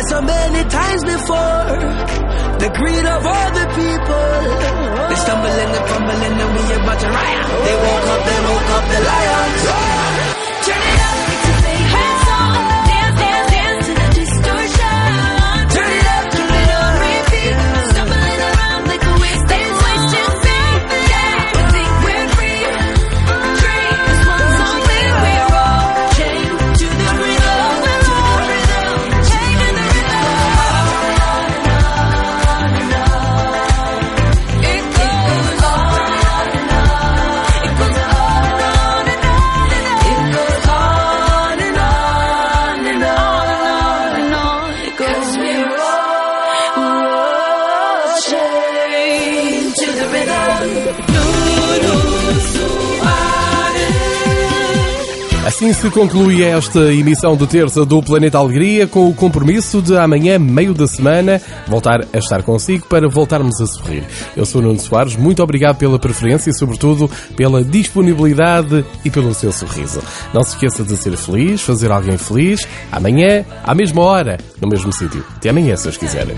As 0.00 0.08
so 0.08 0.20
many 0.22 0.62
times 0.68 1.02
before. 1.04 1.64
The 2.62 2.68
greed 2.76 3.06
of 3.14 3.22
other 3.24 3.66
people. 3.80 4.30
They 5.08 5.18
stumble 5.24 5.56
and 5.62 5.70
they 5.74 5.82
fumble 5.90 6.20
and 6.26 6.34
then 6.40 6.50
we 6.54 6.62
about 6.76 6.98
to 7.00 7.08
riot. 7.08 7.46
They 7.66 7.76
woke 7.84 8.06
up, 8.12 8.20
they 8.28 8.40
woke 8.48 8.70
up 8.76 8.84
the 8.92 9.00
lions. 9.08 9.29
Assim 55.60 55.74
se 55.74 55.90
conclui 55.90 56.42
esta 56.42 56.90
emissão 56.90 57.36
de 57.36 57.46
terça 57.46 57.84
do 57.84 58.02
Planeta 58.02 58.38
Alegria 58.38 58.86
com 58.86 59.10
o 59.10 59.14
compromisso 59.14 59.82
de 59.82 59.94
amanhã, 59.94 60.38
meio 60.38 60.72
da 60.72 60.86
semana, 60.86 61.38
voltar 61.68 62.00
a 62.14 62.16
estar 62.16 62.42
consigo 62.42 62.86
para 62.86 63.06
voltarmos 63.10 63.60
a 63.60 63.66
sorrir. 63.66 64.02
Eu 64.34 64.46
sou 64.46 64.62
Nuno 64.62 64.80
Soares, 64.80 65.16
muito 65.16 65.42
obrigado 65.42 65.76
pela 65.76 65.98
preferência 65.98 66.48
e, 66.48 66.58
sobretudo, 66.58 67.10
pela 67.36 67.62
disponibilidade 67.62 68.86
e 69.04 69.10
pelo 69.10 69.34
seu 69.34 69.52
sorriso. 69.52 70.02
Não 70.32 70.42
se 70.42 70.54
esqueça 70.54 70.82
de 70.82 70.96
ser 70.96 71.14
feliz, 71.18 71.60
fazer 71.60 71.92
alguém 71.92 72.16
feliz, 72.16 72.66
amanhã, 72.90 73.44
à 73.62 73.74
mesma 73.74 74.00
hora, 74.00 74.38
no 74.62 74.66
mesmo 74.66 74.90
sítio. 74.94 75.22
Até 75.36 75.50
amanhã, 75.50 75.76
se 75.76 75.86
os 75.86 75.98
quiserem. 75.98 76.36